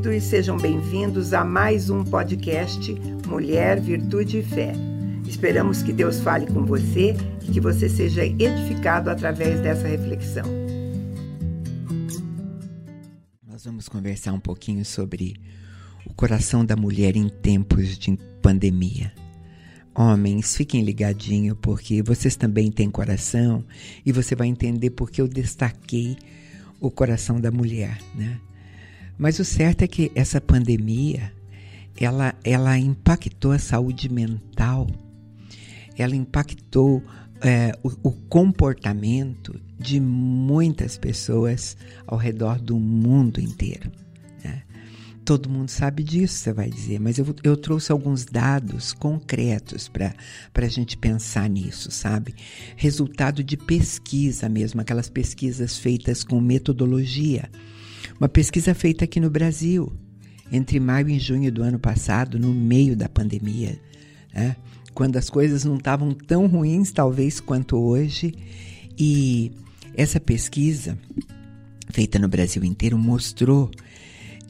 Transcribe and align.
queridos, 0.00 0.24
sejam 0.24 0.56
bem-vindos 0.56 1.34
a 1.34 1.44
mais 1.44 1.90
um 1.90 2.02
podcast 2.02 2.94
Mulher, 3.26 3.78
Virtude 3.78 4.38
e 4.38 4.42
Fé. 4.42 4.72
Esperamos 5.26 5.82
que 5.82 5.92
Deus 5.92 6.20
fale 6.20 6.46
com 6.46 6.64
você 6.64 7.14
e 7.42 7.52
que 7.52 7.60
você 7.60 7.88
seja 7.88 8.24
edificado 8.24 9.10
através 9.10 9.60
dessa 9.60 9.86
reflexão. 9.86 10.44
Nós 13.46 13.64
vamos 13.64 13.88
conversar 13.88 14.32
um 14.32 14.40
pouquinho 14.40 14.84
sobre 14.86 15.36
o 16.06 16.14
coração 16.14 16.64
da 16.64 16.76
mulher 16.76 17.14
em 17.14 17.28
tempos 17.28 17.98
de 17.98 18.16
pandemia. 18.40 19.12
Homens, 19.94 20.56
fiquem 20.56 20.82
ligadinhos 20.82 21.58
porque 21.60 22.02
vocês 22.02 22.36
também 22.36 22.70
têm 22.70 22.90
coração 22.90 23.64
e 24.04 24.12
você 24.12 24.34
vai 24.34 24.46
entender 24.46 24.90
porque 24.90 25.20
eu 25.20 25.28
destaquei 25.28 26.16
o 26.80 26.90
coração 26.90 27.38
da 27.38 27.50
mulher, 27.50 27.98
né? 28.14 28.40
Mas 29.20 29.38
o 29.38 29.44
certo 29.44 29.82
é 29.82 29.86
que 29.86 30.10
essa 30.14 30.40
pandemia, 30.40 31.30
ela, 31.94 32.34
ela 32.42 32.78
impactou 32.78 33.52
a 33.52 33.58
saúde 33.58 34.08
mental, 34.08 34.86
ela 35.98 36.16
impactou 36.16 37.04
é, 37.42 37.78
o, 37.82 38.08
o 38.08 38.12
comportamento 38.12 39.60
de 39.78 40.00
muitas 40.00 40.96
pessoas 40.96 41.76
ao 42.06 42.16
redor 42.16 42.58
do 42.58 42.78
mundo 42.78 43.42
inteiro. 43.42 43.92
Todo 45.22 45.50
mundo 45.50 45.68
sabe 45.68 46.02
disso, 46.02 46.38
você 46.38 46.52
vai 46.52 46.68
dizer, 46.70 46.98
mas 46.98 47.18
eu, 47.18 47.26
eu 47.44 47.56
trouxe 47.56 47.92
alguns 47.92 48.24
dados 48.24 48.92
concretos 48.92 49.86
para 49.86 50.14
a 50.56 50.68
gente 50.68 50.96
pensar 50.96 51.48
nisso, 51.48 51.90
sabe? 51.92 52.34
Resultado 52.74 53.44
de 53.44 53.56
pesquisa 53.56 54.48
mesmo, 54.48 54.80
aquelas 54.80 55.08
pesquisas 55.08 55.78
feitas 55.78 56.24
com 56.24 56.40
metodologia. 56.40 57.48
Uma 58.20 58.28
pesquisa 58.28 58.74
feita 58.74 59.06
aqui 59.06 59.18
no 59.18 59.30
Brasil, 59.30 59.90
entre 60.52 60.78
maio 60.78 61.08
e 61.08 61.18
junho 61.18 61.50
do 61.50 61.62
ano 61.62 61.78
passado, 61.78 62.38
no 62.38 62.52
meio 62.52 62.94
da 62.94 63.08
pandemia, 63.08 63.80
né? 64.34 64.56
quando 64.92 65.16
as 65.16 65.30
coisas 65.30 65.64
não 65.64 65.76
estavam 65.76 66.12
tão 66.12 66.46
ruins, 66.46 66.92
talvez, 66.92 67.40
quanto 67.40 67.78
hoje. 67.78 68.34
E 68.98 69.52
essa 69.94 70.20
pesquisa, 70.20 70.98
feita 71.88 72.18
no 72.18 72.28
Brasil 72.28 72.62
inteiro, 72.62 72.98
mostrou 72.98 73.70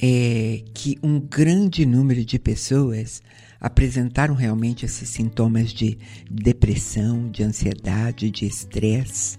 é 0.03 0.65
que 0.75 0.99
um 1.01 1.21
grande 1.21 1.87
número 1.87 2.25
de 2.25 2.41
pessoas 2.41 3.23
apresentaram 3.61 4.35
realmente 4.35 4.85
esses 4.85 5.09
sintomas 5.11 5.73
de 5.73 5.97
depressão, 6.29 7.31
de 7.31 7.45
ansiedade, 7.45 8.33
de 8.33 8.47
estresse, 8.47 9.39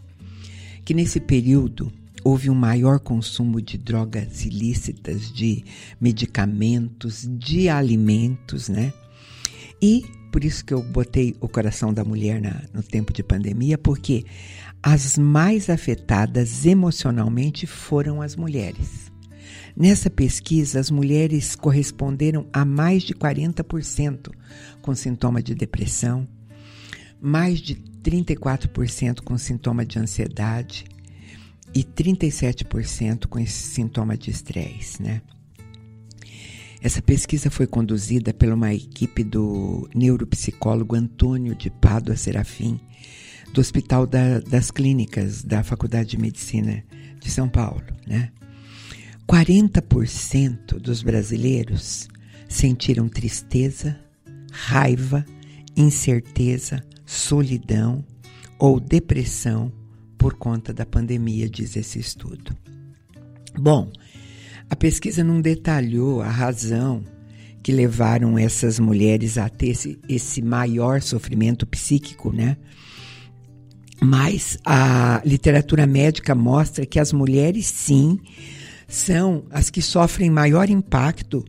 que 0.85 0.93
nesse 0.93 1.19
período 1.19 1.91
houve 2.23 2.49
um 2.49 2.55
maior 2.55 2.99
consumo 2.99 3.61
de 3.61 3.77
drogas 3.77 4.45
ilícitas, 4.45 5.31
de 5.31 5.63
medicamentos, 5.99 7.27
de 7.29 7.69
alimentos, 7.69 8.69
né? 8.69 8.93
E 9.81 10.03
por 10.31 10.43
isso 10.43 10.63
que 10.63 10.73
eu 10.73 10.81
botei 10.81 11.35
o 11.41 11.47
coração 11.47 11.93
da 11.93 12.05
mulher 12.05 12.41
na, 12.41 12.63
no 12.73 12.81
tempo 12.81 13.11
de 13.11 13.21
pandemia, 13.21 13.77
porque 13.77 14.25
as 14.81 15.17
mais 15.17 15.69
afetadas 15.69 16.65
emocionalmente 16.65 17.67
foram 17.67 18.21
as 18.21 18.35
mulheres. 18.35 19.11
Nessa 19.75 20.09
pesquisa, 20.09 20.79
as 20.79 20.89
mulheres 20.89 21.55
corresponderam 21.55 22.45
a 22.51 22.63
mais 22.63 23.03
de 23.03 23.13
40% 23.13 24.31
com 24.81 24.95
sintoma 24.95 25.41
de 25.41 25.53
depressão, 25.53 26.27
mais 27.21 27.59
de 27.59 27.75
34% 27.75 29.21
com 29.21 29.37
sintoma 29.37 29.85
de 29.85 29.99
ansiedade 29.99 30.85
e 31.73 31.83
37% 31.83 33.27
com 33.27 33.39
esse 33.39 33.73
sintoma 33.73 34.17
de 34.17 34.29
estresse, 34.29 35.01
né? 35.01 35.21
Essa 36.81 37.01
pesquisa 37.01 37.51
foi 37.51 37.67
conduzida 37.67 38.33
por 38.33 38.49
uma 38.49 38.73
equipe 38.73 39.23
do 39.23 39.87
neuropsicólogo 39.93 40.95
Antônio 40.95 41.53
de 41.53 41.69
Pádua 41.69 42.15
Serafim, 42.15 42.79
do 43.53 43.61
Hospital 43.61 44.07
da, 44.07 44.39
das 44.39 44.71
Clínicas 44.71 45.43
da 45.43 45.63
Faculdade 45.63 46.09
de 46.09 46.17
Medicina 46.17 46.83
de 47.19 47.29
São 47.29 47.47
Paulo, 47.47 47.83
né? 48.07 48.31
40% 49.27 50.79
dos 50.79 51.03
brasileiros 51.03 52.07
sentiram 52.49 53.07
tristeza, 53.07 53.97
raiva, 54.51 55.23
incerteza, 55.77 56.83
solidão 57.05 58.03
ou 58.59 58.79
depressão 58.79 59.71
por 60.21 60.35
conta 60.35 60.71
da 60.71 60.85
pandemia, 60.85 61.49
diz 61.49 61.75
esse 61.75 61.97
estudo. 61.97 62.55
Bom, 63.57 63.91
a 64.69 64.75
pesquisa 64.75 65.23
não 65.23 65.41
detalhou 65.41 66.21
a 66.21 66.29
razão 66.29 67.03
que 67.63 67.71
levaram 67.71 68.37
essas 68.37 68.79
mulheres 68.79 69.39
a 69.39 69.49
ter 69.49 69.69
esse, 69.69 69.99
esse 70.07 70.39
maior 70.39 71.01
sofrimento 71.01 71.65
psíquico, 71.65 72.31
né? 72.31 72.55
Mas 73.99 74.59
a 74.63 75.23
literatura 75.25 75.87
médica 75.87 76.35
mostra 76.35 76.85
que 76.85 76.99
as 76.99 77.11
mulheres, 77.11 77.65
sim, 77.65 78.19
são 78.87 79.45
as 79.49 79.71
que 79.71 79.81
sofrem 79.81 80.29
maior 80.29 80.69
impacto, 80.69 81.43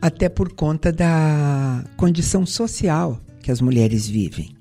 até 0.00 0.30
por 0.30 0.54
conta 0.54 0.90
da 0.90 1.84
condição 1.94 2.46
social 2.46 3.20
que 3.42 3.50
as 3.50 3.60
mulheres 3.60 4.08
vivem. 4.08 4.56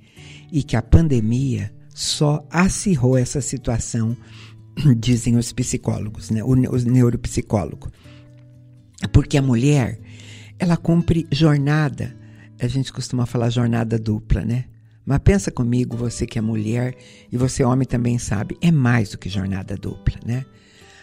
E 0.51 0.63
que 0.63 0.75
a 0.75 0.81
pandemia 0.81 1.71
só 1.93 2.45
acirrou 2.49 3.17
essa 3.17 3.41
situação, 3.41 4.17
dizem 4.97 5.37
os 5.37 5.51
psicólogos, 5.51 6.29
né? 6.29 6.43
os 6.43 6.83
neuropsicólogos. 6.83 7.91
Porque 9.11 9.37
a 9.37 9.41
mulher, 9.41 9.99
ela 10.57 10.77
cumpre 10.77 11.27
jornada, 11.31 12.15
a 12.59 12.67
gente 12.67 12.91
costuma 12.91 13.25
falar 13.25 13.49
jornada 13.49 13.99
dupla, 13.99 14.43
né? 14.45 14.65
Mas 15.05 15.19
pensa 15.19 15.51
comigo, 15.51 15.97
você 15.97 16.25
que 16.25 16.39
é 16.39 16.41
mulher 16.41 16.95
e 17.31 17.35
você 17.35 17.63
homem 17.63 17.85
também 17.85 18.17
sabe, 18.17 18.57
é 18.61 18.71
mais 18.71 19.09
do 19.09 19.17
que 19.17 19.27
jornada 19.27 19.75
dupla, 19.75 20.17
né? 20.25 20.45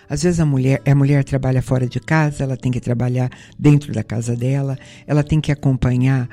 Às 0.08 0.24
vezes 0.24 0.40
a 0.40 0.46
mulher, 0.46 0.82
a 0.84 0.94
mulher 0.94 1.22
trabalha 1.22 1.62
fora 1.62 1.86
de 1.86 2.00
casa, 2.00 2.42
ela 2.42 2.56
tem 2.56 2.72
que 2.72 2.80
trabalhar 2.80 3.30
dentro 3.56 3.92
da 3.92 4.02
casa 4.02 4.34
dela, 4.34 4.76
ela 5.06 5.22
tem 5.22 5.40
que 5.40 5.52
acompanhar 5.52 6.28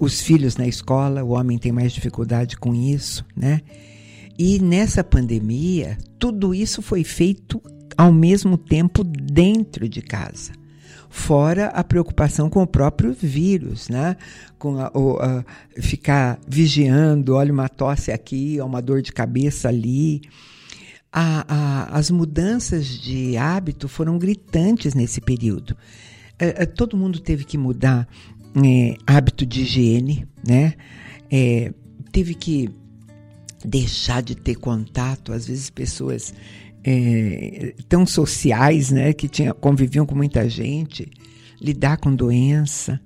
os 0.00 0.20
filhos 0.20 0.56
na 0.56 0.66
escola, 0.66 1.22
o 1.22 1.30
homem 1.30 1.58
tem 1.58 1.72
mais 1.72 1.92
dificuldade 1.92 2.56
com 2.56 2.74
isso, 2.74 3.24
né? 3.36 3.60
E 4.38 4.58
nessa 4.58 5.02
pandemia, 5.02 5.96
tudo 6.18 6.54
isso 6.54 6.82
foi 6.82 7.04
feito 7.04 7.62
ao 7.96 8.12
mesmo 8.12 8.58
tempo 8.58 9.02
dentro 9.02 9.88
de 9.88 10.02
casa. 10.02 10.52
Fora 11.08 11.68
a 11.68 11.82
preocupação 11.82 12.50
com 12.50 12.62
o 12.62 12.66
próprio 12.66 13.12
vírus, 13.14 13.88
né? 13.88 14.16
Com 14.58 14.78
a, 14.78 14.90
o, 14.94 15.18
a, 15.18 15.44
ficar 15.80 16.38
vigiando, 16.46 17.34
olha 17.34 17.52
uma 17.52 17.68
tosse 17.68 18.12
aqui, 18.12 18.58
uma 18.60 18.82
dor 18.82 19.00
de 19.00 19.12
cabeça 19.12 19.68
ali 19.68 20.20
a, 21.18 21.96
as 21.98 22.10
mudanças 22.10 22.86
de 22.86 23.38
hábito 23.38 23.88
foram 23.88 24.18
gritantes 24.18 24.92
nesse 24.92 25.18
período. 25.18 25.74
É, 26.38 26.64
é, 26.64 26.66
todo 26.66 26.96
mundo 26.96 27.18
teve 27.18 27.44
que 27.44 27.56
mudar 27.56 28.06
é, 28.64 28.96
hábito 29.06 29.44
de 29.44 29.62
higiene, 29.62 30.26
né? 30.46 30.74
É, 31.30 31.72
teve 32.12 32.34
que 32.34 32.70
deixar 33.64 34.22
de 34.22 34.34
ter 34.34 34.54
contato, 34.56 35.32
às 35.32 35.46
vezes 35.46 35.70
pessoas 35.70 36.32
é, 36.84 37.74
tão 37.88 38.06
sociais, 38.06 38.90
né, 38.90 39.12
que 39.12 39.28
tinha, 39.28 39.52
conviviam 39.52 40.06
com 40.06 40.14
muita 40.14 40.48
gente, 40.48 41.10
lidar 41.60 41.96
com 41.96 42.14
doença. 42.14 43.00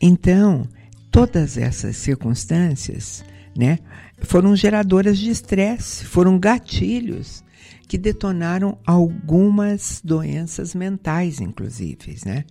Então, 0.00 0.66
todas 1.10 1.58
essas 1.58 1.96
circunstâncias, 1.96 3.22
né, 3.56 3.78
foram 4.20 4.56
geradoras 4.56 5.18
de 5.18 5.30
estresse, 5.30 6.06
foram 6.06 6.38
gatilhos 6.38 7.44
que 7.86 7.98
detonaram 7.98 8.78
algumas 8.86 10.00
doenças 10.02 10.74
mentais, 10.74 11.40
inclusive, 11.40 12.16
né? 12.24 12.44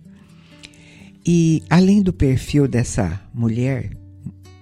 E 1.26 1.64
além 1.68 2.02
do 2.02 2.12
perfil 2.12 2.68
dessa 2.68 3.20
mulher 3.34 3.90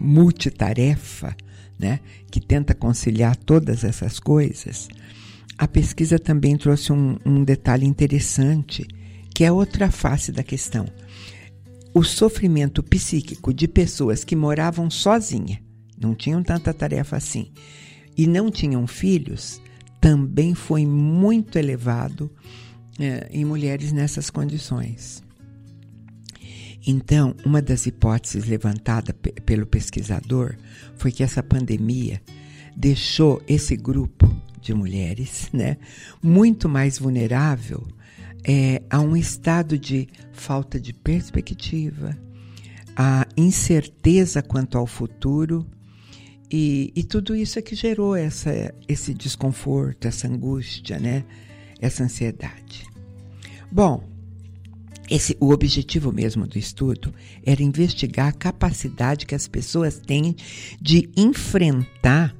multitarefa, 0.00 1.36
né, 1.78 2.00
que 2.30 2.40
tenta 2.40 2.74
conciliar 2.74 3.36
todas 3.36 3.84
essas 3.84 4.18
coisas, 4.18 4.88
a 5.58 5.68
pesquisa 5.68 6.18
também 6.18 6.56
trouxe 6.56 6.90
um, 6.90 7.18
um 7.24 7.44
detalhe 7.44 7.86
interessante, 7.86 8.86
que 9.34 9.44
é 9.44 9.52
outra 9.52 9.90
face 9.90 10.32
da 10.32 10.42
questão. 10.42 10.86
O 11.92 12.02
sofrimento 12.02 12.82
psíquico 12.82 13.52
de 13.52 13.68
pessoas 13.68 14.24
que 14.24 14.34
moravam 14.34 14.90
sozinhas 14.90 15.58
não 16.00 16.14
tinham 16.14 16.42
tanta 16.42 16.72
tarefa 16.72 17.16
assim, 17.16 17.52
e 18.16 18.26
não 18.26 18.50
tinham 18.50 18.86
filhos, 18.86 19.60
também 20.00 20.54
foi 20.54 20.86
muito 20.86 21.58
elevado 21.58 22.30
é, 22.98 23.28
em 23.30 23.44
mulheres 23.44 23.92
nessas 23.92 24.30
condições. 24.30 25.23
Então, 26.86 27.34
uma 27.44 27.62
das 27.62 27.86
hipóteses 27.86 28.46
levantada 28.46 29.14
pelo 29.14 29.66
pesquisador 29.66 30.56
foi 30.96 31.10
que 31.10 31.22
essa 31.22 31.42
pandemia 31.42 32.20
deixou 32.76 33.42
esse 33.48 33.76
grupo 33.76 34.28
de 34.60 34.74
mulheres, 34.74 35.48
né, 35.52 35.76
muito 36.22 36.68
mais 36.68 36.98
vulnerável 36.98 37.86
é, 38.44 38.82
a 38.90 39.00
um 39.00 39.16
estado 39.16 39.78
de 39.78 40.06
falta 40.32 40.78
de 40.78 40.92
perspectiva, 40.92 42.16
a 42.96 43.26
incerteza 43.36 44.42
quanto 44.42 44.76
ao 44.76 44.86
futuro 44.86 45.66
e, 46.50 46.92
e, 46.94 47.02
tudo 47.02 47.34
isso 47.34 47.58
é 47.58 47.62
que 47.62 47.74
gerou 47.74 48.14
essa, 48.14 48.72
esse 48.86 49.12
desconforto, 49.12 50.06
essa 50.06 50.28
angústia, 50.28 51.00
né? 51.00 51.24
Essa 51.80 52.04
ansiedade. 52.04 52.86
Bom, 53.72 54.04
esse, 55.10 55.36
o 55.38 55.50
objetivo 55.50 56.12
mesmo 56.12 56.46
do 56.46 56.58
estudo 56.58 57.12
era 57.44 57.62
investigar 57.62 58.28
a 58.28 58.32
capacidade 58.32 59.26
que 59.26 59.34
as 59.34 59.46
pessoas 59.46 59.98
têm 59.98 60.34
de 60.80 61.10
enfrentar 61.16 62.34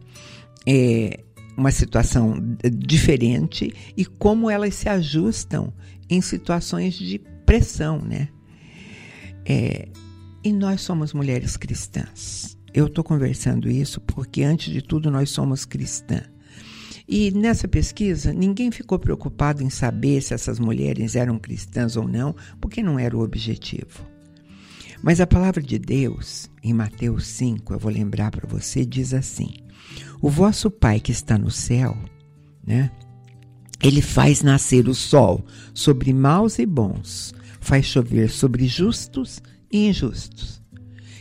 é, 0.66 1.20
uma 1.56 1.70
situação 1.70 2.34
diferente 2.72 3.72
e 3.96 4.05
como 4.05 4.50
elas 4.50 4.75
se 4.75 4.88
ajustam 4.88 5.72
em 6.08 6.20
situações 6.20 6.94
de 6.94 7.19
pressão, 7.46 7.99
né? 7.99 8.28
É, 9.46 9.88
e 10.43 10.52
nós 10.52 10.81
somos 10.81 11.12
mulheres 11.12 11.56
cristãs. 11.56 12.56
Eu 12.72 12.87
estou 12.87 13.05
conversando 13.05 13.70
isso 13.70 14.00
porque, 14.00 14.43
antes 14.43 14.72
de 14.72 14.82
tudo, 14.82 15.11
nós 15.11 15.31
somos 15.31 15.64
cristãs. 15.64 16.34
E 17.06 17.31
nessa 17.31 17.69
pesquisa, 17.69 18.33
ninguém 18.33 18.71
ficou 18.71 18.99
preocupado 18.99 19.62
em 19.62 19.69
saber 19.69 20.23
se 20.23 20.33
essas 20.33 20.59
mulheres 20.59 21.15
eram 21.15 21.39
cristãs 21.39 21.97
ou 21.97 22.09
não, 22.09 22.35
porque 22.61 22.83
não 22.83 22.99
era 22.99 23.17
o 23.17 23.23
objetivo. 23.23 24.06
Mas 25.03 25.21
a 25.21 25.27
palavra 25.27 25.62
de 25.62 25.79
Deus, 25.79 26.51
em 26.62 26.73
Mateus 26.73 27.27
5, 27.27 27.75
eu 27.75 27.79
vou 27.79 27.93
lembrar 27.93 28.31
para 28.31 28.49
você, 28.49 28.87
diz 28.87 29.12
assim: 29.12 29.51
O 30.19 30.31
vosso 30.31 30.71
Pai 30.71 30.99
que 30.99 31.12
está 31.12 31.37
no 31.37 31.51
céu, 31.51 31.95
né? 32.67 32.91
Ele 33.83 34.00
faz 34.00 34.41
nascer 34.41 34.89
o 34.89 34.95
sol 34.95 35.45
sobre 35.75 36.11
maus 36.11 36.59
e 36.59 36.65
bons, 36.65 37.35
faz 37.61 37.85
chover 37.85 38.31
sobre 38.31 38.67
justos 38.67 39.43
e 39.71 39.89
injustos. 39.89 40.62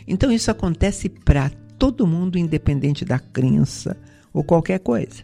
Então 0.08 0.32
isso 0.32 0.50
acontece 0.50 1.10
para 1.10 1.50
todo 1.78 2.08
mundo, 2.08 2.38
independente 2.38 3.04
da 3.04 3.20
crença 3.20 3.98
ou 4.32 4.46
qualquer 4.46 4.80
coisa. 4.80 5.24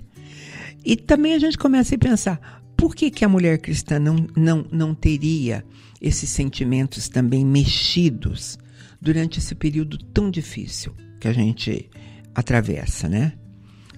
E 0.84 0.96
também 0.96 1.34
a 1.34 1.40
gente 1.40 1.58
começa 1.58 1.96
a 1.96 1.98
pensar, 1.98 2.64
por 2.78 2.96
que, 2.96 3.12
que 3.12 3.26
a 3.26 3.30
mulher 3.30 3.58
cristã 3.60 4.00
não, 4.00 4.28
não, 4.36 4.66
não 4.72 4.96
teria 4.96 5.66
esses 6.02 6.30
sentimentos 6.30 7.10
também 7.10 7.46
mexidos 7.46 8.58
durante 9.02 9.40
esse 9.40 9.54
período 9.54 9.98
tão 9.98 10.32
difícil 10.32 10.94
que 11.20 11.28
a 11.28 11.34
gente 11.34 11.90
atravessa, 12.34 13.10
né? 13.10 13.34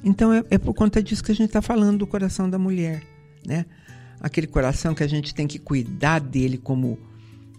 Então 0.04 0.34
é, 0.34 0.44
é 0.50 0.58
por 0.58 0.74
conta 0.74 1.02
disso 1.02 1.24
que 1.24 1.32
a 1.32 1.36
gente 1.36 1.48
está 1.48 1.62
falando 1.62 2.00
do 2.00 2.08
coração 2.08 2.50
da 2.50 2.58
mulher, 2.58 3.04
né? 3.46 3.66
Aquele 4.20 4.48
coração 4.48 4.96
que 4.96 5.04
a 5.04 5.08
gente 5.08 5.34
tem 5.34 5.48
que 5.48 5.60
cuidar 5.60 6.20
dele 6.20 6.58
como 6.58 6.98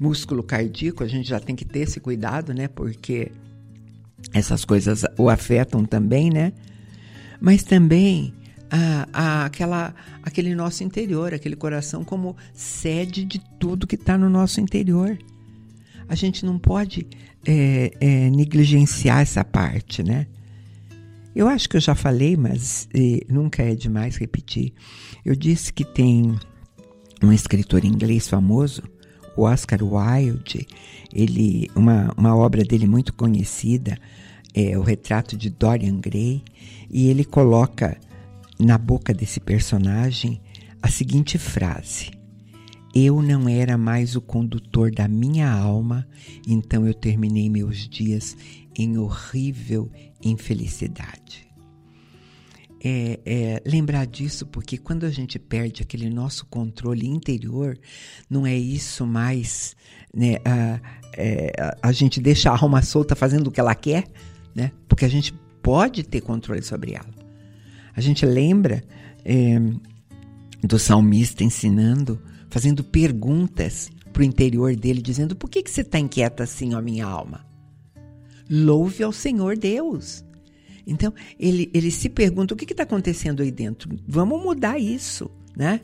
músculo 0.01 0.43
cardíaco, 0.43 1.05
a 1.05 1.09
gente 1.09 1.29
já 1.29 1.39
tem 1.39 1.55
que 1.55 1.65
ter 1.65 1.81
esse 1.81 2.01
cuidado, 2.01 2.53
né? 2.53 2.67
Porque 2.67 3.31
essas 4.33 4.65
coisas 4.65 5.05
o 5.17 5.29
afetam 5.29 5.85
também, 5.85 6.31
né? 6.31 6.53
Mas 7.41 7.63
também 7.63 8.35
aquela, 9.13 9.95
aquele 10.23 10.55
nosso 10.55 10.83
interior, 10.83 11.35
aquele 11.35 11.57
coração 11.57 12.05
como 12.05 12.37
sede 12.55 13.25
de 13.25 13.41
tudo 13.59 13.87
que 13.87 13.97
está 13.97 14.17
no 14.17 14.31
nosso 14.31 14.61
interior. 14.61 15.19
A 16.09 16.15
gente 16.15 16.45
não 16.45 16.59
pode 16.59 17.07
é, 17.47 17.93
é, 18.01 18.31
negligenciar 18.31 19.21
essa 19.21 19.45
parte, 19.45 20.03
né? 20.03 20.27
Eu 21.35 21.49
acho 21.49 21.69
que 21.69 21.77
eu 21.77 21.81
já 21.81 21.95
falei, 21.95 22.37
mas 22.37 22.89
nunca 23.29 23.63
é 23.63 23.75
demais 23.75 24.17
repetir. 24.17 24.73
Eu 25.25 25.35
disse 25.35 25.73
que 25.73 25.85
tem 25.85 26.39
um 27.23 27.33
escritor 27.33 27.85
inglês 27.85 28.29
famoso, 28.29 28.83
o 29.35 29.45
Oscar 29.45 29.79
Wilde, 29.83 30.67
ele, 31.11 31.71
uma, 31.75 32.13
uma 32.19 32.37
obra 32.37 32.63
dele 32.65 32.87
muito 32.87 33.15
conhecida 33.15 33.99
é 34.55 34.77
o 34.77 34.83
retrato 34.83 35.37
de 35.37 35.49
Dorian 35.49 35.99
Gray, 35.99 36.43
e 36.91 37.09
ele 37.09 37.25
coloca 37.25 37.97
na 38.63 38.79
boca 38.79 39.13
desse 39.13 39.41
personagem 39.41 40.41
a 40.81 40.89
seguinte 40.89 41.37
frase: 41.37 42.11
Eu 42.95 43.21
não 43.21 43.49
era 43.49 43.77
mais 43.77 44.17
o 44.17 44.21
condutor 44.21 44.91
da 44.91 45.09
minha 45.09 45.51
alma, 45.51 46.07
então 46.47 46.87
eu 46.87 46.95
terminei 46.95 47.51
meus 47.51 47.89
dias 47.89 48.37
em 48.77 48.97
horrível 48.97 49.91
infelicidade. 50.23 51.51
É, 52.85 53.21
é, 53.25 53.63
lembrar 53.65 54.07
disso, 54.07 54.45
porque 54.45 54.77
quando 54.77 55.07
a 55.07 55.11
gente 55.11 55.39
perde 55.39 55.83
aquele 55.83 56.11
nosso 56.11 56.45
controle 56.47 57.07
interior, 57.07 57.79
não 58.29 58.45
é 58.45 58.57
isso 58.57 59.07
mais. 59.07 59.77
Né, 60.13 60.39
a, 60.45 60.81
é, 61.17 61.53
a 61.81 61.93
gente 61.93 62.21
deixa 62.21 62.51
a 62.51 62.59
alma 62.59 62.83
solta 62.83 63.15
fazendo 63.15 63.47
o 63.47 63.51
que 63.53 63.61
ela 63.61 63.75
quer, 63.75 64.09
né, 64.53 64.73
porque 64.89 65.05
a 65.05 65.09
gente 65.09 65.33
pode 65.63 66.03
ter 66.03 66.23
controle 66.23 66.63
sobre 66.63 66.95
ela. 66.95 67.22
A 67.95 68.01
gente 68.01 68.25
lembra 68.25 68.83
é, 69.25 69.61
do 70.63 70.79
salmista 70.79 71.45
ensinando, 71.45 72.21
fazendo 72.49 72.83
perguntas 72.83 73.91
para 74.13 74.23
o 74.23 74.25
interior 74.25 74.75
dele, 74.77 75.03
dizendo: 75.03 75.35
Por 75.35 75.49
que, 75.49 75.63
que 75.63 75.71
você 75.71 75.81
está 75.81 75.99
inquieta 75.99 76.45
assim, 76.45 76.75
ó 76.75 76.81
minha 76.81 77.07
alma? 77.07 77.45
Louve 78.49 79.03
ao 79.03 79.13
Senhor 79.13 79.57
Deus. 79.57 80.25
Então, 80.87 81.13
ele, 81.39 81.71
ele 81.73 81.91
se 81.91 82.09
pergunta: 82.09 82.55
o 82.55 82.57
que 82.57 82.73
está 82.73 82.83
acontecendo 82.83 83.43
aí 83.43 83.51
dentro? 83.51 83.99
Vamos 84.07 84.43
mudar 84.43 84.79
isso, 84.79 85.31
né? 85.57 85.81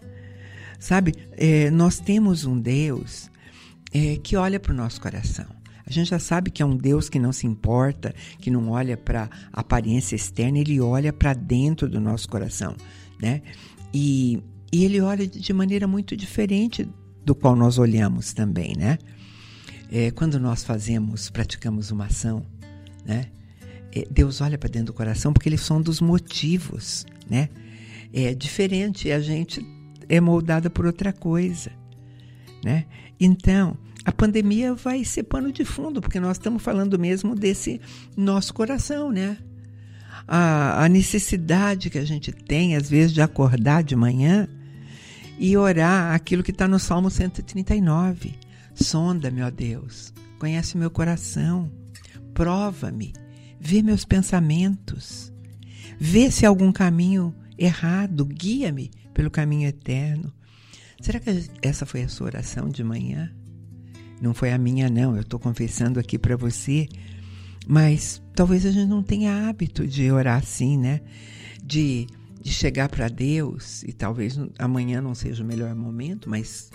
Sabe, 0.79 1.15
é, 1.33 1.71
nós 1.71 1.99
temos 1.99 2.45
um 2.45 2.59
Deus 2.59 3.29
é, 3.93 4.17
que 4.17 4.37
olha 4.37 4.61
para 4.61 4.73
o 4.73 4.77
nosso 4.77 5.01
coração. 5.01 5.58
A 5.89 5.91
gente 5.91 6.11
já 6.11 6.19
sabe 6.19 6.51
que 6.51 6.63
é 6.63 6.67
um 6.67 6.77
Deus 6.77 7.09
que 7.09 7.19
não 7.19 7.33
se 7.33 7.47
importa, 7.47 8.15
que 8.39 8.51
não 8.51 8.69
olha 8.69 8.95
para 8.95 9.31
aparência 9.51 10.15
externa, 10.15 10.59
ele 10.59 10.79
olha 10.83 11.15
para 11.15 11.33
dentro 11.33 11.89
do 11.89 11.99
nosso 11.99 12.29
coração, 12.29 12.77
né? 13.19 13.41
E, 13.93 14.43
e 14.71 14.85
ele 14.85 15.01
olha 15.01 15.27
de 15.27 15.51
maneira 15.55 15.89
muito 15.89 16.15
diferente 16.15 16.87
do 17.25 17.35
qual 17.35 17.57
nós 17.57 17.79
olhamos 17.79 18.35
também, 18.35 18.77
né? 18.77 18.99
É, 19.91 20.11
quando 20.11 20.39
nós 20.39 20.63
fazemos, 20.63 21.31
praticamos 21.31 21.91
uma 21.91 22.05
ação, 22.05 22.45
né? 23.03 23.29
É, 23.91 24.05
Deus 24.11 24.43
olha 24.43 24.59
para 24.59 24.69
dentro 24.69 24.89
do 24.89 24.93
coração 24.93 25.33
porque 25.33 25.49
eles 25.49 25.63
são 25.63 25.81
dos 25.81 26.03
motivos, 26.03 27.07
né? 27.31 27.49
É 28.13 28.35
diferente, 28.35 29.11
a 29.11 29.21
gente 29.21 29.65
é 30.07 30.21
moldada 30.21 30.69
por 30.69 30.85
outra 30.85 31.15
coisa, 31.15 31.71
né? 32.63 32.85
Então, 33.19 33.75
a 34.09 34.13
pandemia 34.13 34.73
vai 34.73 35.05
ser 35.05 35.25
pano 35.25 35.53
de 35.53 35.67
fundo, 35.67 36.01
porque 36.01 36.19
nós 36.19 36.39
estamos 36.39 36.63
falando 36.63 36.99
mesmo 36.99 37.35
desse 37.35 37.79
nosso 38.17 38.55
coração, 38.55 39.13
né? 39.13 39.37
A, 40.27 40.83
a 40.83 40.89
necessidade 40.89 41.91
que 41.91 41.99
a 41.99 42.05
gente 42.07 42.33
tem, 42.33 42.75
às 42.75 42.89
vezes, 42.89 43.13
de 43.13 43.21
acordar 43.21 43.85
de 43.85 43.95
manhã 43.95 44.49
e 45.39 45.55
orar 45.59 46.15
aquilo 46.15 46.43
que 46.43 46.53
está 46.53 46.67
no 46.67 46.79
Salmo 46.79 47.11
139. 47.11 48.33
Sonda-me, 48.75 49.43
ó 49.43 49.51
Deus, 49.51 50.15
conhece 50.39 50.79
meu 50.79 50.91
coração, 50.91 51.71
prova-me, 52.33 53.13
vê 53.61 53.83
meus 53.83 54.07
pensamentos, 54.07 55.31
vê 56.01 56.31
se 56.31 56.47
há 56.47 56.49
algum 56.49 56.73
caminho 56.73 57.35
errado, 57.59 58.25
guia-me 58.25 58.91
pelo 59.13 59.31
caminho 59.31 59.69
eterno. 59.69 60.33
Será 60.99 61.21
que 61.21 61.45
essa 61.61 61.85
foi 61.85 62.05
a 62.05 62.09
sua 62.09 62.29
oração 62.29 62.71
de 62.71 62.83
manhã? 62.83 63.31
Não 64.21 64.35
foi 64.35 64.53
a 64.53 64.59
minha, 64.59 64.89
não. 64.89 65.15
Eu 65.15 65.23
estou 65.23 65.39
confessando 65.39 65.99
aqui 66.01 66.19
para 66.19 66.37
você. 66.37 66.89
Mas 67.67 68.23
talvez 68.35 68.65
a 68.65 68.71
gente 68.71 68.89
não 68.89 69.03
tenha 69.03 69.49
hábito 69.49 69.87
de 69.87 70.11
orar 70.11 70.39
assim, 70.43 70.79
né? 70.79 71.01
De, 71.63 72.07
de 72.41 72.51
chegar 72.51 72.89
para 72.89 73.09
Deus, 73.09 73.83
e 73.83 73.93
talvez 73.93 74.41
amanhã 74.59 75.03
não 75.03 75.15
seja 75.15 75.45
o 75.45 75.47
melhor 75.47 75.75
momento, 75.75 76.31
mas 76.31 76.71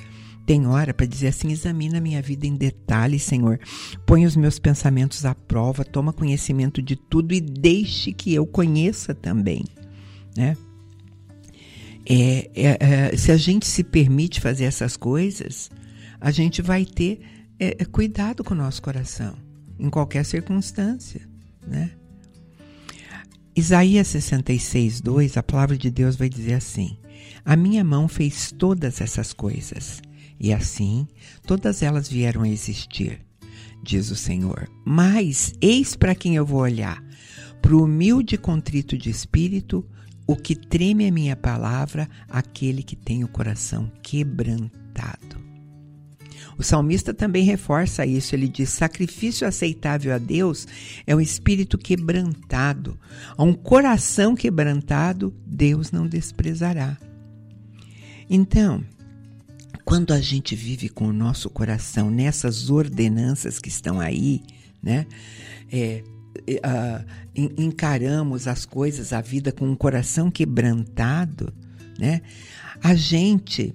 tem 0.46 0.68
hora 0.68 0.94
para 0.94 1.06
dizer 1.06 1.30
assim: 1.30 1.52
examina 1.52 1.98
a 1.98 2.02
minha 2.02 2.22
vida 2.22 2.46
em 2.46 2.56
detalhes, 2.56 3.24
Senhor. 3.24 3.60
Põe 4.06 4.26
os 4.26 4.36
meus 4.36 4.60
pensamentos 4.60 5.26
à 5.26 5.34
prova, 5.34 5.84
toma 5.84 6.14
conhecimento 6.14 6.82
de 6.82 6.96
tudo 6.96 7.34
e 7.34 7.42
deixe 7.42 8.12
que 8.12 8.34
eu 8.34 8.46
conheça 8.46 9.16
também, 9.16 9.64
né? 10.38 10.56
É, 12.06 12.52
é, 12.54 12.78
é, 12.80 13.18
se 13.18 13.32
a 13.32 13.38
gente 13.38 13.66
se 13.66 13.84
permite 13.84 14.42
fazer 14.42 14.66
essas 14.66 14.98
coisas, 14.98 15.72
a 16.24 16.32
gente 16.32 16.62
vai 16.62 16.86
ter 16.86 17.20
é, 17.60 17.76
é, 17.80 17.86
cuidado 17.86 18.46
com 18.46 18.54
o 18.54 18.58
nosso 18.58 18.82
coração, 18.82 19.36
em 19.78 19.90
qualquer 19.90 20.24
circunstância, 20.24 21.30
né? 21.68 21.92
Isaías 23.54 24.08
66, 24.08 25.02
2, 25.02 25.36
a 25.36 25.44
palavra 25.44 25.78
de 25.78 25.92
Deus 25.92 26.16
vai 26.16 26.30
dizer 26.30 26.54
assim: 26.54 26.98
A 27.44 27.58
minha 27.58 27.84
mão 27.84 28.08
fez 28.08 28.54
todas 28.54 29.02
essas 29.02 29.34
coisas, 29.34 30.02
e 30.40 30.54
assim 30.54 31.06
todas 31.46 31.84
elas 31.84 32.08
vieram 32.08 32.44
a 32.44 32.50
existir, 32.50 33.20
diz 33.84 34.10
o 34.10 34.16
Senhor. 34.16 34.72
Mas 34.86 35.54
eis 35.60 35.94
para 35.94 36.16
quem 36.16 36.38
eu 36.38 36.46
vou 36.46 36.62
olhar, 36.62 37.04
Para 37.62 37.76
o 37.76 37.84
humilde 37.84 38.36
e 38.36 38.38
contrito 38.38 38.98
de 38.98 39.10
espírito, 39.10 39.86
o 40.26 40.38
que 40.38 40.56
treme 40.56 41.06
a 41.06 41.12
minha 41.12 41.36
palavra, 41.36 42.10
aquele 42.30 42.82
que 42.82 42.96
tem 42.96 43.26
o 43.26 43.28
coração 43.28 43.92
quebrantado. 44.02 45.53
O 46.58 46.64
salmista 46.64 47.14
também 47.14 47.44
reforça 47.44 48.06
isso. 48.06 48.36
Ele 48.36 48.48
diz: 48.48 48.70
sacrifício 48.70 49.48
aceitável 49.48 50.14
a 50.14 50.18
Deus 50.18 50.68
é 51.06 51.16
um 51.16 51.22
espírito 51.22 51.78
quebrantado. 51.78 52.98
A 53.38 53.44
um 53.44 53.54
coração 53.54 54.36
quebrantado, 54.36 55.34
Deus 55.46 55.92
não 55.92 56.08
desprezará. 56.08 56.98
Então, 58.30 58.84
quando 59.86 60.14
a 60.14 60.22
gente 60.22 60.56
vive 60.56 60.90
com 60.90 61.08
o 61.08 61.14
nosso 61.14 61.50
coração 61.50 62.10
nessas 62.10 62.70
ordenanças 62.70 63.60
que 63.60 63.70
estão 63.70 64.00
aí, 64.00 64.42
né? 64.82 65.06
É, 65.72 66.04
uh, 66.50 67.06
encaramos 67.58 68.48
as 68.48 68.66
coisas, 68.66 69.14
a 69.14 69.22
vida 69.22 69.52
com 69.52 69.68
um 69.68 69.76
coração 69.76 70.32
quebrantado, 70.32 71.54
né? 72.00 72.22
A 72.82 72.96
gente 72.96 73.74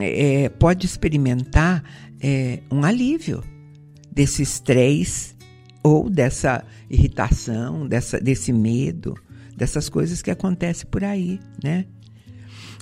é, 0.00 0.48
pode 0.48 0.86
experimentar 0.86 1.82
é, 2.20 2.60
um 2.70 2.84
alívio 2.84 3.42
desse 4.10 4.42
estresse 4.42 5.36
ou 5.82 6.08
dessa 6.10 6.64
irritação, 6.90 7.86
dessa, 7.86 8.20
desse 8.20 8.52
medo, 8.52 9.14
dessas 9.56 9.88
coisas 9.88 10.22
que 10.22 10.30
acontecem 10.30 10.86
por 10.90 11.04
aí, 11.04 11.40
né? 11.62 11.86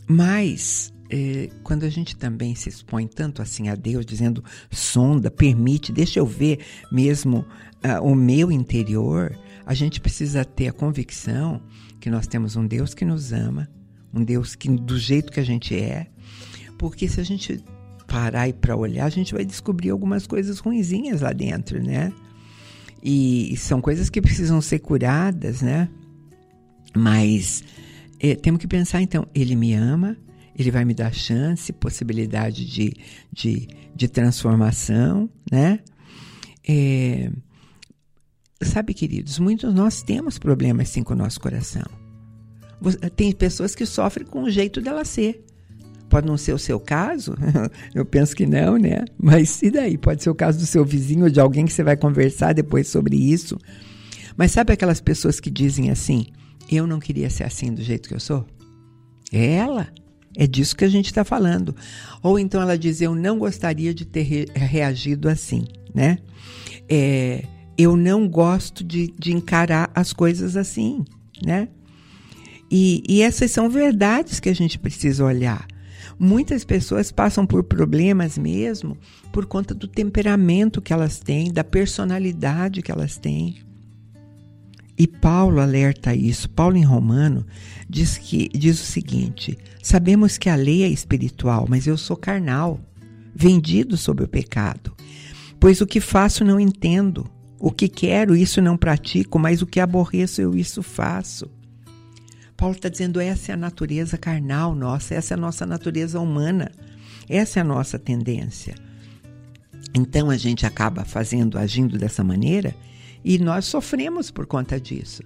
Mas 0.08 0.92
é, 1.10 1.48
quando 1.62 1.84
a 1.84 1.88
gente 1.88 2.16
também 2.16 2.54
se 2.54 2.68
expõe 2.68 3.06
tanto 3.06 3.42
assim 3.42 3.68
a 3.68 3.74
Deus, 3.74 4.04
dizendo 4.04 4.42
sonda, 4.70 5.30
permite, 5.30 5.92
deixa 5.92 6.18
eu 6.18 6.26
ver 6.26 6.60
mesmo 6.90 7.44
uh, 7.84 8.02
o 8.02 8.14
meu 8.14 8.50
interior, 8.50 9.36
a 9.64 9.74
gente 9.74 10.00
precisa 10.00 10.44
ter 10.44 10.68
a 10.68 10.72
convicção 10.72 11.60
que 12.00 12.10
nós 12.10 12.26
temos 12.26 12.56
um 12.56 12.66
Deus 12.66 12.94
que 12.94 13.04
nos 13.04 13.32
ama, 13.32 13.68
um 14.12 14.22
Deus 14.22 14.54
que 14.54 14.68
do 14.68 14.98
jeito 14.98 15.32
que 15.32 15.40
a 15.40 15.44
gente 15.44 15.74
é, 15.74 16.06
porque 16.78 17.08
se 17.08 17.20
a 17.20 17.24
gente 17.24 17.62
parar 18.06 18.48
e 18.48 18.52
para 18.52 18.76
olhar, 18.76 19.06
a 19.06 19.10
gente 19.10 19.34
vai 19.34 19.44
descobrir 19.44 19.90
algumas 19.90 20.26
coisas 20.26 20.58
ruinzinhas 20.58 21.20
lá 21.20 21.32
dentro, 21.32 21.82
né? 21.82 22.12
E, 23.02 23.52
e 23.52 23.56
são 23.56 23.80
coisas 23.80 24.08
que 24.08 24.20
precisam 24.20 24.60
ser 24.60 24.78
curadas, 24.78 25.62
né? 25.62 25.88
Mas 26.96 27.62
é, 28.18 28.34
temos 28.34 28.60
que 28.60 28.66
pensar 28.66 29.02
então, 29.02 29.26
ele 29.34 29.54
me 29.54 29.74
ama, 29.74 30.16
ele 30.56 30.70
vai 30.70 30.84
me 30.84 30.94
dar 30.94 31.12
chance, 31.12 31.72
possibilidade 31.72 32.64
de, 32.64 32.94
de, 33.32 33.68
de 33.94 34.08
transformação, 34.08 35.28
né? 35.50 35.80
É, 36.66 37.30
sabe, 38.62 38.94
queridos, 38.94 39.38
muitos 39.38 39.72
nós 39.74 40.02
temos 40.02 40.38
problemas 40.38 40.88
sim 40.88 41.02
com 41.02 41.12
o 41.12 41.16
nosso 41.16 41.40
coração. 41.40 41.84
Tem 43.14 43.32
pessoas 43.32 43.74
que 43.74 43.86
sofrem 43.86 44.26
com 44.26 44.42
o 44.44 44.50
jeito 44.50 44.80
dela 44.80 45.04
ser. 45.04 45.45
Pode 46.08 46.26
não 46.26 46.36
ser 46.36 46.52
o 46.52 46.58
seu 46.58 46.78
caso, 46.78 47.34
eu 47.94 48.04
penso 48.04 48.34
que 48.34 48.46
não, 48.46 48.76
né? 48.76 49.04
Mas 49.20 49.60
e 49.62 49.70
daí? 49.70 49.98
Pode 49.98 50.22
ser 50.22 50.30
o 50.30 50.34
caso 50.34 50.58
do 50.58 50.66
seu 50.66 50.84
vizinho 50.84 51.24
ou 51.24 51.30
de 51.30 51.40
alguém 51.40 51.66
que 51.66 51.72
você 51.72 51.82
vai 51.82 51.96
conversar 51.96 52.52
depois 52.52 52.88
sobre 52.88 53.16
isso. 53.16 53.58
Mas 54.36 54.52
sabe 54.52 54.72
aquelas 54.72 55.00
pessoas 55.00 55.40
que 55.40 55.50
dizem 55.50 55.90
assim: 55.90 56.26
eu 56.70 56.86
não 56.86 56.98
queria 56.98 57.30
ser 57.30 57.44
assim 57.44 57.72
do 57.72 57.82
jeito 57.82 58.08
que 58.08 58.14
eu 58.14 58.20
sou? 58.20 58.46
É 59.32 59.54
ela. 59.54 59.88
É 60.36 60.46
disso 60.46 60.76
que 60.76 60.84
a 60.84 60.88
gente 60.88 61.06
está 61.06 61.24
falando. 61.24 61.74
Ou 62.22 62.38
então 62.38 62.60
ela 62.60 62.76
diz: 62.76 63.00
Eu 63.00 63.14
não 63.14 63.38
gostaria 63.38 63.94
de 63.94 64.04
ter 64.04 64.22
re 64.22 64.46
reagido 64.54 65.28
assim, 65.28 65.64
né? 65.94 66.18
É, 66.88 67.44
eu 67.78 67.96
não 67.96 68.28
gosto 68.28 68.84
de, 68.84 69.12
de, 69.18 69.32
encarar 69.32 69.90
as 69.94 70.12
coisas 70.12 70.56
assim, 70.56 71.04
né? 71.44 71.68
E, 72.70 73.02
e 73.08 73.22
essas 73.22 73.50
são 73.50 73.70
verdades 73.70 74.40
que 74.40 74.48
a 74.48 74.54
gente 74.54 74.78
precisa 74.78 75.24
olhar. 75.24 75.66
Muitas 76.18 76.64
pessoas 76.64 77.12
passam 77.12 77.46
por 77.46 77.62
problemas 77.64 78.38
mesmo 78.38 78.96
por 79.30 79.44
conta 79.44 79.74
do 79.74 79.86
temperamento 79.86 80.80
que 80.80 80.92
elas 80.92 81.18
têm, 81.18 81.52
da 81.52 81.62
personalidade 81.62 82.80
que 82.80 82.90
elas 82.90 83.18
têm. 83.18 83.58
E 84.98 85.06
Paulo 85.06 85.60
alerta 85.60 86.14
isso. 86.14 86.48
Paulo 86.48 86.76
em 86.76 86.84
Romano 86.84 87.46
diz 87.88 88.16
que 88.16 88.48
diz 88.48 88.80
o 88.80 88.86
seguinte: 88.86 89.58
Sabemos 89.82 90.38
que 90.38 90.48
a 90.48 90.56
lei 90.56 90.84
é 90.84 90.88
espiritual, 90.88 91.66
mas 91.68 91.86
eu 91.86 91.98
sou 91.98 92.16
carnal, 92.16 92.80
vendido 93.34 93.96
sob 93.96 94.24
o 94.24 94.28
pecado. 94.28 94.94
Pois 95.60 95.82
o 95.82 95.86
que 95.86 96.00
faço 96.00 96.44
não 96.44 96.58
entendo, 96.58 97.26
o 97.58 97.70
que 97.70 97.88
quero 97.88 98.34
isso 98.34 98.62
não 98.62 98.76
pratico, 98.76 99.38
mas 99.38 99.60
o 99.60 99.66
que 99.66 99.80
aborreço 99.80 100.40
eu 100.40 100.56
isso 100.56 100.82
faço. 100.82 101.50
Paulo 102.56 102.74
está 102.74 102.88
dizendo 102.88 103.20
essa 103.20 103.52
é 103.52 103.54
a 103.54 103.56
natureza 103.56 104.16
carnal 104.16 104.74
nossa, 104.74 105.14
essa 105.14 105.34
é 105.34 105.36
a 105.36 105.40
nossa 105.40 105.66
natureza 105.66 106.18
humana, 106.18 106.72
essa 107.28 107.58
é 107.58 107.62
a 107.62 107.64
nossa 107.64 107.98
tendência. 107.98 108.74
Então 109.94 110.30
a 110.30 110.36
gente 110.36 110.64
acaba 110.64 111.04
fazendo, 111.04 111.58
agindo 111.58 111.98
dessa 111.98 112.24
maneira 112.24 112.74
e 113.24 113.38
nós 113.38 113.64
sofremos 113.66 114.30
por 114.30 114.46
conta 114.46 114.80
disso. 114.80 115.22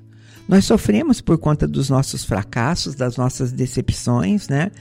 Nós 0.49 0.65
sofremos 0.65 1.21
por 1.21 1.39
conta 1.39 1.69
dos 1.69 1.89
nossos 1.89 2.25
fracassos, 2.25 2.95
das 2.95 3.17
nossas 3.17 3.53
decepções, 3.53 4.49
né? 4.49 4.73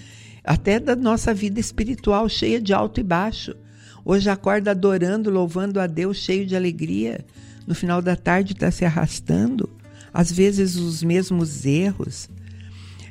Até 0.43 0.79
da 0.79 0.95
nossa 0.95 1.33
vida 1.33 1.59
espiritual 1.59 2.27
cheia 2.27 2.59
de 2.59 2.73
alto 2.73 2.99
e 2.99 3.03
baixo. 3.03 3.55
Hoje 4.03 4.29
acorda 4.29 4.71
adorando, 4.71 5.29
louvando 5.29 5.79
a 5.79 5.85
Deus, 5.85 6.17
cheio 6.17 6.45
de 6.45 6.55
alegria. 6.55 7.23
No 7.67 7.75
final 7.75 8.01
da 8.01 8.15
tarde 8.15 8.53
está 8.53 8.71
se 8.71 8.85
arrastando. 8.85 9.69
Às 10.11 10.31
vezes 10.31 10.75
os 10.75 11.03
mesmos 11.03 11.65
erros. 11.65 12.29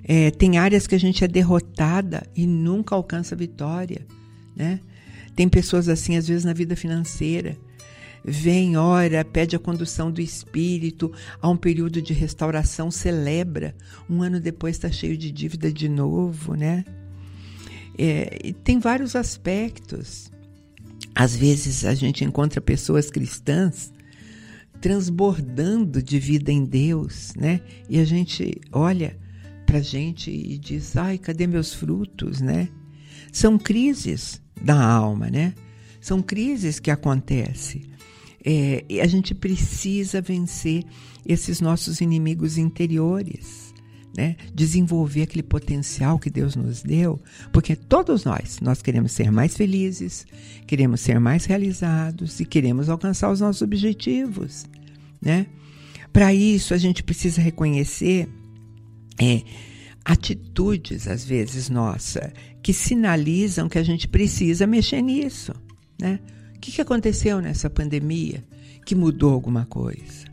É, 0.09 0.31
tem 0.31 0.57
áreas 0.57 0.87
que 0.87 0.95
a 0.95 0.99
gente 0.99 1.23
é 1.23 1.29
derrotada 1.29 2.27
e 2.35 2.47
nunca 2.47 2.95
alcança 2.95 3.37
vitória, 3.37 4.07
né? 4.57 4.81
Tem 5.37 5.49
pessoas 5.49 5.89
assim, 5.89 6.17
às 6.17 6.27
vezes, 6.27 6.45
na 6.45 6.55
vida 6.55 6.75
financeira 6.75 7.57
vem, 8.25 8.77
ora, 8.77 9.25
pede 9.25 9.57
a 9.57 9.59
condução 9.59 10.11
do 10.11 10.21
Espírito, 10.21 11.13
há 11.41 11.49
um 11.49 11.57
período 11.57 12.03
de 12.03 12.13
restauração, 12.13 12.91
celebra. 12.91 13.75
Um 14.09 14.23
ano 14.23 14.41
depois 14.41 14.77
está 14.77 14.91
cheio 14.91 15.17
de 15.17 15.31
dívida 15.31 15.73
de 15.73 15.89
novo, 15.89 16.55
né? 16.55 16.85
É, 17.97 18.53
tem 18.65 18.79
vários 18.79 19.17
aspectos. 19.17 20.31
Às 21.15 21.35
vezes 21.35 21.85
a 21.85 21.95
gente 21.95 22.25
encontra 22.25 22.61
pessoas 22.61 23.11
cristãs 23.11 23.93
transbordando 24.81 26.01
de 26.01 26.19
vida 26.19 26.53
em 26.53 26.65
Deus, 26.65 27.33
né? 27.37 27.61
E 27.89 27.99
a 27.99 28.05
gente 28.05 28.61
olha 28.71 29.17
para 29.69 29.79
a 29.79 29.83
gente 29.83 30.31
e 30.31 30.57
diz: 30.57 30.97
ai, 30.97 31.19
cadê 31.19 31.47
meus 31.47 31.75
frutos, 31.75 32.41
né? 32.41 32.71
São 33.31 33.59
crises 33.59 34.41
da 34.61 34.83
alma, 34.83 35.29
né? 35.29 35.53
São 36.01 36.23
crises 36.23 36.81
que 36.81 36.91
acontecem. 36.91 37.83
É, 38.43 38.83
e 38.89 38.99
a 38.99 39.07
gente 39.07 39.35
precisa 39.35 40.23
vencer 40.23 40.85
esses 41.27 41.61
nossos 41.61 42.01
inimigos 42.01 42.57
interiores, 42.57 43.75
né? 44.17 44.37
desenvolver 44.55 45.23
aquele 45.23 45.43
potencial 45.43 46.19
que 46.19 46.31
Deus 46.31 46.57
nos 46.57 46.83
deu, 46.83 47.21
porque 47.53 47.77
todos 47.77 48.25
nós, 48.25 48.61
nós 48.63 48.81
queremos 48.81 49.13
ser 49.13 49.31
mais 49.31 49.55
felizes, 49.55 50.25
queremos 50.67 51.01
ser 51.01 51.21
mais 51.21 51.45
realizados 51.45 52.41
e 52.41 52.47
queremos 52.47 52.89
alcançar 52.89 53.31
os 53.31 53.41
nossos 53.41 53.61
objetivos. 53.61 54.65
Né? 55.21 55.47
Para 56.11 56.33
isso, 56.33 56.73
a 56.73 56.79
gente 56.79 57.03
precisa 57.03 57.43
reconhecer 57.43 58.29
é, 59.21 59.43
atitudes, 60.05 61.07
às 61.07 61.25
vezes, 61.25 61.69
nossa, 61.69 62.33
que 62.63 62.73
sinalizam 62.73 63.69
que 63.69 63.79
a 63.79 63.83
gente 63.83 64.09
precisa 64.09 64.67
mexer 64.67 65.03
nisso. 65.03 65.53
Né? 66.01 66.21
O 66.57 66.61
que, 66.61 66.73
que 66.73 66.81
aconteceu 66.81 67.41
nessa 67.41 67.69
pandemia 67.69 68.45
que 68.87 68.95
mudou 68.95 69.33
alguma 69.33 69.67
coisa? 69.67 70.27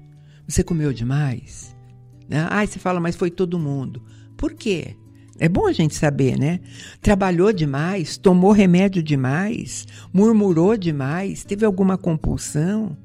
Você 0.47 0.63
comeu 0.63 0.93
demais? 0.93 1.75
Né? 2.29 2.47
Ah, 2.49 2.65
você 2.65 2.79
fala, 2.79 2.99
mas 2.99 3.15
foi 3.15 3.29
todo 3.29 3.59
mundo. 3.59 4.01
Por 4.37 4.53
quê? 4.53 4.95
É 5.37 5.49
bom 5.49 5.67
a 5.67 5.73
gente 5.73 5.93
saber, 5.95 6.39
né? 6.39 6.61
Trabalhou 7.01 7.51
demais, 7.51 8.15
tomou 8.15 8.53
remédio 8.53 9.03
demais, 9.03 9.85
murmurou 10.13 10.77
demais, 10.77 11.43
teve 11.43 11.65
alguma 11.65 11.97
compulsão? 11.97 12.97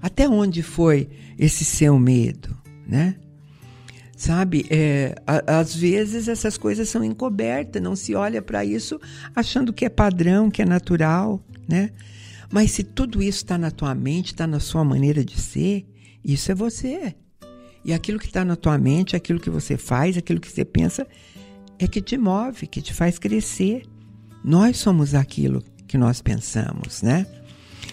Até 0.00 0.28
onde 0.28 0.60
foi 0.60 1.08
esse 1.38 1.64
seu 1.64 1.96
medo, 2.00 2.56
né? 2.84 3.14
Sabe, 4.22 4.64
é, 4.70 5.16
a, 5.26 5.58
às 5.58 5.74
vezes 5.74 6.28
essas 6.28 6.56
coisas 6.56 6.88
são 6.88 7.02
encobertas, 7.02 7.82
não 7.82 7.96
se 7.96 8.14
olha 8.14 8.40
para 8.40 8.64
isso 8.64 9.00
achando 9.34 9.72
que 9.72 9.84
é 9.84 9.88
padrão, 9.88 10.48
que 10.48 10.62
é 10.62 10.64
natural, 10.64 11.44
né? 11.68 11.90
Mas 12.48 12.70
se 12.70 12.84
tudo 12.84 13.20
isso 13.20 13.38
está 13.38 13.58
na 13.58 13.72
tua 13.72 13.96
mente, 13.96 14.26
está 14.26 14.46
na 14.46 14.60
sua 14.60 14.84
maneira 14.84 15.24
de 15.24 15.40
ser, 15.40 15.84
isso 16.24 16.52
é 16.52 16.54
você. 16.54 17.16
E 17.84 17.92
aquilo 17.92 18.20
que 18.20 18.26
está 18.26 18.44
na 18.44 18.54
tua 18.54 18.78
mente, 18.78 19.16
aquilo 19.16 19.40
que 19.40 19.50
você 19.50 19.76
faz, 19.76 20.16
aquilo 20.16 20.38
que 20.38 20.52
você 20.52 20.64
pensa, 20.64 21.04
é 21.76 21.88
que 21.88 22.00
te 22.00 22.16
move, 22.16 22.68
que 22.68 22.80
te 22.80 22.94
faz 22.94 23.18
crescer. 23.18 23.82
Nós 24.44 24.76
somos 24.76 25.16
aquilo 25.16 25.64
que 25.88 25.98
nós 25.98 26.22
pensamos, 26.22 27.02
né? 27.02 27.26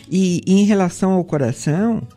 E, 0.08 0.44
e 0.46 0.62
em 0.62 0.66
relação 0.66 1.14
ao 1.14 1.26
coração, 1.26 2.08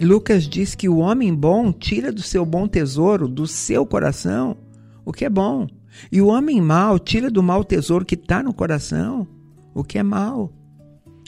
Lucas 0.00 0.44
diz 0.48 0.74
que 0.74 0.88
o 0.88 0.98
homem 0.98 1.34
bom 1.34 1.72
tira 1.72 2.12
do 2.12 2.22
seu 2.22 2.44
bom 2.44 2.68
tesouro, 2.68 3.26
do 3.26 3.46
seu 3.46 3.84
coração, 3.86 4.56
o 5.04 5.12
que 5.12 5.24
é 5.24 5.30
bom. 5.30 5.66
E 6.12 6.20
o 6.20 6.28
homem 6.28 6.60
mau 6.60 6.98
tira 6.98 7.30
do 7.30 7.42
mau 7.42 7.64
tesouro 7.64 8.04
que 8.04 8.14
está 8.14 8.42
no 8.42 8.52
coração, 8.54 9.26
o 9.74 9.82
que 9.82 9.98
é 9.98 10.02
mal. 10.02 10.52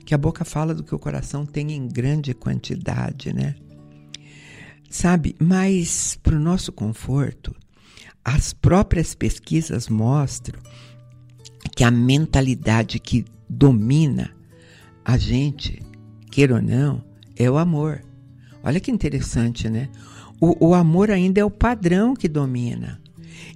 Que 0.05 0.15
a 0.15 0.19
boca 0.19 0.45
fala 0.45 0.75
do 0.75 0.83
que 0.85 0.95
o 0.95 0.99
coração 0.99 1.45
tem 1.47 1.73
em 1.73 1.89
grande 1.89 2.35
quantidade, 2.35 3.33
né? 3.33 3.55
Sabe, 4.89 5.37
mas 5.39 6.19
para 6.23 6.37
o 6.37 6.41
nosso 6.41 6.73
conforto, 6.73 7.55
as 8.25 8.53
próprias 8.53 9.15
pesquisas 9.15 9.89
mostram 9.89 10.59
que 11.77 11.85
a 11.85 11.91
mentalidade 11.91 12.99
que 12.99 13.25
domina 13.49 14.31
a 15.05 15.17
gente, 15.17 15.83
queira 16.31 16.57
ou 16.57 16.63
não, 16.63 17.05
é 17.37 17.51
o 17.51 17.57
amor. 17.57 18.03
Olha 18.63 18.81
que 18.81 18.91
interessante, 18.91 19.69
né? 19.69 19.89
O, 20.41 20.69
o 20.69 20.75
amor 20.75 21.11
ainda 21.11 21.41
é 21.41 21.45
o 21.45 21.51
padrão 21.51 22.15
que 22.15 22.29
domina. 22.29 23.01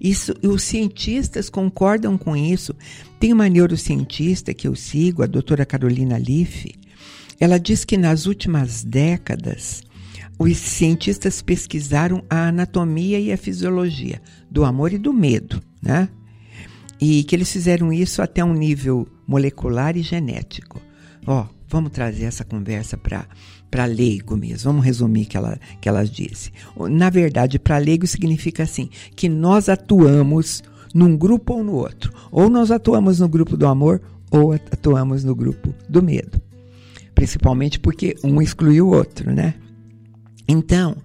Isso, 0.01 0.35
os 0.43 0.63
cientistas 0.63 1.49
concordam 1.49 2.17
com 2.19 2.37
isso. 2.37 2.75
Tem 3.19 3.33
uma 3.33 3.49
neurocientista 3.49 4.53
que 4.53 4.67
eu 4.69 4.75
sigo, 4.75 5.23
a 5.23 5.27
doutora 5.27 5.65
Carolina 5.65 6.17
Leaf. 6.17 6.67
Ela 7.39 7.59
diz 7.59 7.85
que 7.85 7.97
nas 7.97 8.27
últimas 8.27 8.85
décadas, 8.85 9.83
os 10.39 10.57
cientistas 10.57 11.43
pesquisaram 11.43 12.25
a 12.29 12.49
anatomia 12.49 13.19
e 13.19 13.33
a 13.33 13.37
fisiologia 13.37 14.21
do 14.51 14.65
amor 14.65 14.93
e 14.93 14.99
do 14.99 15.13
medo, 15.13 15.63
né? 15.83 16.09
E 17.01 17.25
que 17.25 17.35
eles 17.35 17.53
fizeram 17.53 17.93
isso 17.93 18.23
até 18.23 18.45
um 18.45 18.55
nível 18.55 19.07
molecular 19.27 19.97
e 19.97 20.03
genético. 20.03 20.81
Ó, 21.27 21.47
vamos 21.69 21.91
trazer 21.91 22.25
essa 22.25 22.45
conversa 22.45 22.97
para 22.97 23.27
para 23.75 23.87
leigo 23.87 24.37
mesmo. 24.37 24.71
Vamos 24.71 24.85
resumir 24.85 25.25
que 25.25 25.37
ela 25.37 25.59
que 25.81 25.89
ela 25.89 26.05
disse. 26.05 26.53
Na 26.89 27.11
verdade, 27.11 27.59
para 27.59 27.77
leigo 27.77 28.07
significa 28.07 28.63
assim, 28.63 28.89
que 29.17 29.29
nós 29.29 29.69
atuamos 29.69 30.63
num 30.95 31.17
grupo 31.17 31.55
ou 31.55 31.65
no 31.65 31.73
outro. 31.73 32.13
Ou 32.31 32.49
nós 32.49 32.71
atuamos 32.71 33.19
no 33.19 33.29
grupo 33.29 33.57
do 33.57 33.67
amor 33.67 34.01
ou 34.31 34.53
atuamos 34.53 35.25
no 35.25 35.35
grupo 35.35 35.75
do 35.89 36.01
medo. 36.01 36.41
Principalmente 37.17 37.81
porque 37.81 38.15
um 38.23 38.41
exclui 38.41 38.81
o 38.81 38.91
outro, 38.91 39.33
né? 39.33 39.55
Então, 40.47 40.97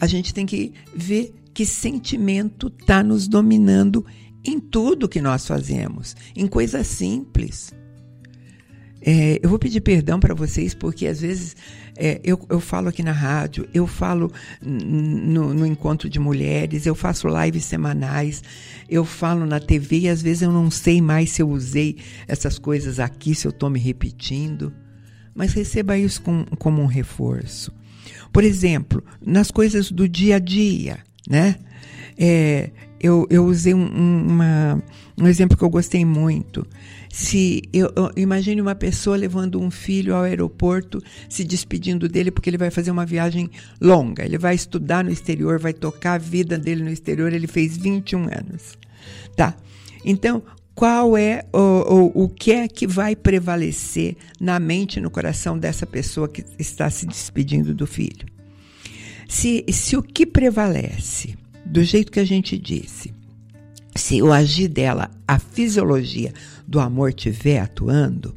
a 0.00 0.06
gente 0.08 0.34
tem 0.34 0.44
que 0.44 0.72
ver 0.92 1.32
que 1.54 1.64
sentimento 1.64 2.66
está 2.80 3.00
nos 3.00 3.28
dominando 3.28 4.04
em 4.44 4.58
tudo 4.58 5.08
que 5.08 5.20
nós 5.20 5.46
fazemos, 5.46 6.16
em 6.34 6.48
coisas 6.48 6.84
simples. 6.88 7.72
É, 9.00 9.38
eu 9.42 9.48
vou 9.48 9.58
pedir 9.58 9.80
perdão 9.80 10.18
para 10.18 10.34
vocês 10.34 10.74
porque 10.74 11.06
às 11.06 11.20
vezes 11.20 11.56
é, 11.96 12.20
eu, 12.24 12.38
eu 12.48 12.60
falo 12.60 12.88
aqui 12.88 13.02
na 13.02 13.12
rádio, 13.12 13.68
eu 13.72 13.86
falo 13.86 14.32
no, 14.60 15.54
no, 15.54 15.66
encontro 15.66 16.08
de 16.08 16.18
mulheres, 16.18 16.84
eu 16.84 16.94
faço 16.94 17.28
lives 17.28 17.64
semanais, 17.64 18.42
eu 18.88 19.04
falo 19.04 19.46
na 19.46 19.60
TV 19.60 20.00
e 20.00 20.08
às 20.08 20.20
vezes 20.20 20.42
eu 20.42 20.52
não 20.52 20.70
sei 20.70 21.00
mais 21.00 21.30
se 21.30 21.42
eu 21.42 21.48
usei 21.48 21.96
essas 22.26 22.58
coisas 22.58 22.98
aqui, 22.98 23.34
se 23.34 23.46
eu 23.46 23.50
estou 23.50 23.70
me 23.70 23.78
repetindo. 23.78 24.72
Mas 25.34 25.52
receba 25.52 25.96
isso 25.96 26.20
com, 26.22 26.44
como 26.58 26.82
um 26.82 26.86
reforço. 26.86 27.72
Por 28.32 28.42
exemplo, 28.42 29.02
nas 29.24 29.50
coisas 29.50 29.90
do 29.90 30.08
dia 30.08 30.36
a 30.36 30.38
dia, 30.38 30.98
né? 31.28 31.56
É, 32.18 32.70
eu, 33.00 33.26
eu 33.30 33.44
usei 33.44 33.74
um, 33.74 33.86
uma, 33.86 34.82
um 35.16 35.26
exemplo 35.26 35.56
que 35.56 35.62
eu 35.62 35.70
gostei 35.70 36.04
muito. 36.04 36.66
Se 37.10 37.62
eu, 37.72 37.92
eu, 37.96 38.10
imagine 38.16 38.60
uma 38.60 38.74
pessoa 38.74 39.16
levando 39.16 39.60
um 39.60 39.70
filho 39.70 40.14
ao 40.14 40.22
aeroporto, 40.22 41.02
se 41.28 41.42
despedindo 41.44 42.08
dele 42.08 42.30
porque 42.30 42.50
ele 42.50 42.58
vai 42.58 42.70
fazer 42.70 42.90
uma 42.90 43.06
viagem 43.06 43.50
longa. 43.80 44.24
Ele 44.24 44.38
vai 44.38 44.54
estudar 44.54 45.02
no 45.02 45.10
exterior, 45.10 45.58
vai 45.58 45.72
tocar 45.72 46.14
a 46.14 46.18
vida 46.18 46.58
dele 46.58 46.82
no 46.82 46.90
exterior. 46.90 47.32
Ele 47.32 47.46
fez 47.46 47.76
21 47.76 48.24
anos. 48.24 48.78
Tá. 49.34 49.56
Então, 50.04 50.42
qual 50.74 51.16
é 51.16 51.44
o, 51.52 51.58
o, 51.58 52.24
o 52.24 52.28
que 52.28 52.52
é 52.52 52.68
que 52.68 52.86
vai 52.86 53.16
prevalecer 53.16 54.16
na 54.38 54.60
mente 54.60 54.98
e 54.98 55.00
no 55.00 55.10
coração 55.10 55.58
dessa 55.58 55.84
pessoa 55.84 56.28
que 56.28 56.44
está 56.58 56.88
se 56.88 57.04
despedindo 57.04 57.74
do 57.74 57.86
filho? 57.86 58.28
Se, 59.28 59.64
se 59.70 59.96
o 59.96 60.02
que 60.02 60.24
prevalece 60.24 61.36
do 61.66 61.82
jeito 61.82 62.12
que 62.12 62.20
a 62.20 62.24
gente 62.24 62.56
disse, 62.56 63.12
se 63.94 64.22
o 64.22 64.32
agir 64.32 64.68
dela, 64.68 65.10
a 65.26 65.38
fisiologia 65.38 66.32
do 66.68 66.78
amor 66.78 67.08
estiver 67.08 67.60
atuando, 67.60 68.36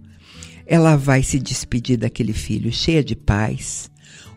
ela 0.66 0.96
vai 0.96 1.22
se 1.22 1.38
despedir 1.38 1.98
daquele 1.98 2.32
filho 2.32 2.72
cheia 2.72 3.04
de 3.04 3.14
paz, 3.14 3.92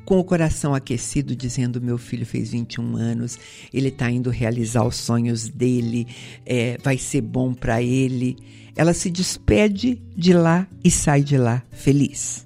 com 0.05 0.19
o 0.19 0.25
coração 0.25 0.75
aquecido, 0.75 1.37
dizendo: 1.37 1.81
Meu 1.81 1.97
filho 1.97 2.27
fez 2.27 2.51
21 2.51 2.97
anos, 2.97 3.39
ele 3.73 3.89
está 3.89 4.11
indo 4.11 4.31
realizar 4.31 4.85
os 4.85 4.97
sonhos 4.97 5.49
dele, 5.49 6.09
é, 6.45 6.77
vai 6.83 6.99
ser 6.99 7.21
bom 7.21 7.55
para 7.55 7.81
ele. 7.81 8.37
Ela 8.77 8.93
se 8.93 9.09
despede 9.09 10.03
de 10.17 10.33
lá 10.33 10.67
e 10.83 10.91
sai 10.91 11.23
de 11.23 11.39
lá 11.39 11.63
feliz. 11.71 12.45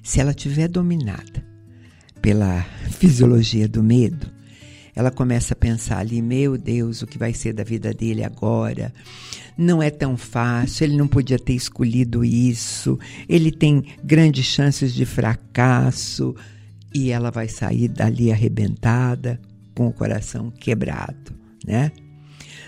Se 0.00 0.20
ela 0.20 0.32
tiver 0.32 0.68
dominada 0.68 1.44
pela 2.22 2.62
fisiologia 2.92 3.66
do 3.66 3.82
medo, 3.82 4.35
ela 4.96 5.10
começa 5.10 5.52
a 5.52 5.56
pensar 5.56 5.98
ali: 5.98 6.22
meu 6.22 6.56
Deus, 6.56 7.02
o 7.02 7.06
que 7.06 7.18
vai 7.18 7.34
ser 7.34 7.52
da 7.52 7.62
vida 7.62 7.92
dele 7.92 8.24
agora? 8.24 8.92
Não 9.56 9.82
é 9.82 9.90
tão 9.90 10.16
fácil, 10.16 10.84
ele 10.84 10.96
não 10.96 11.06
podia 11.06 11.38
ter 11.38 11.52
escolhido 11.52 12.24
isso, 12.24 12.98
ele 13.28 13.52
tem 13.52 13.84
grandes 14.02 14.46
chances 14.46 14.92
de 14.92 15.04
fracasso 15.06 16.34
e 16.94 17.10
ela 17.10 17.30
vai 17.30 17.48
sair 17.48 17.88
dali 17.88 18.32
arrebentada, 18.32 19.40
com 19.74 19.86
o 19.86 19.92
coração 19.92 20.50
quebrado, 20.50 21.34
né? 21.64 21.92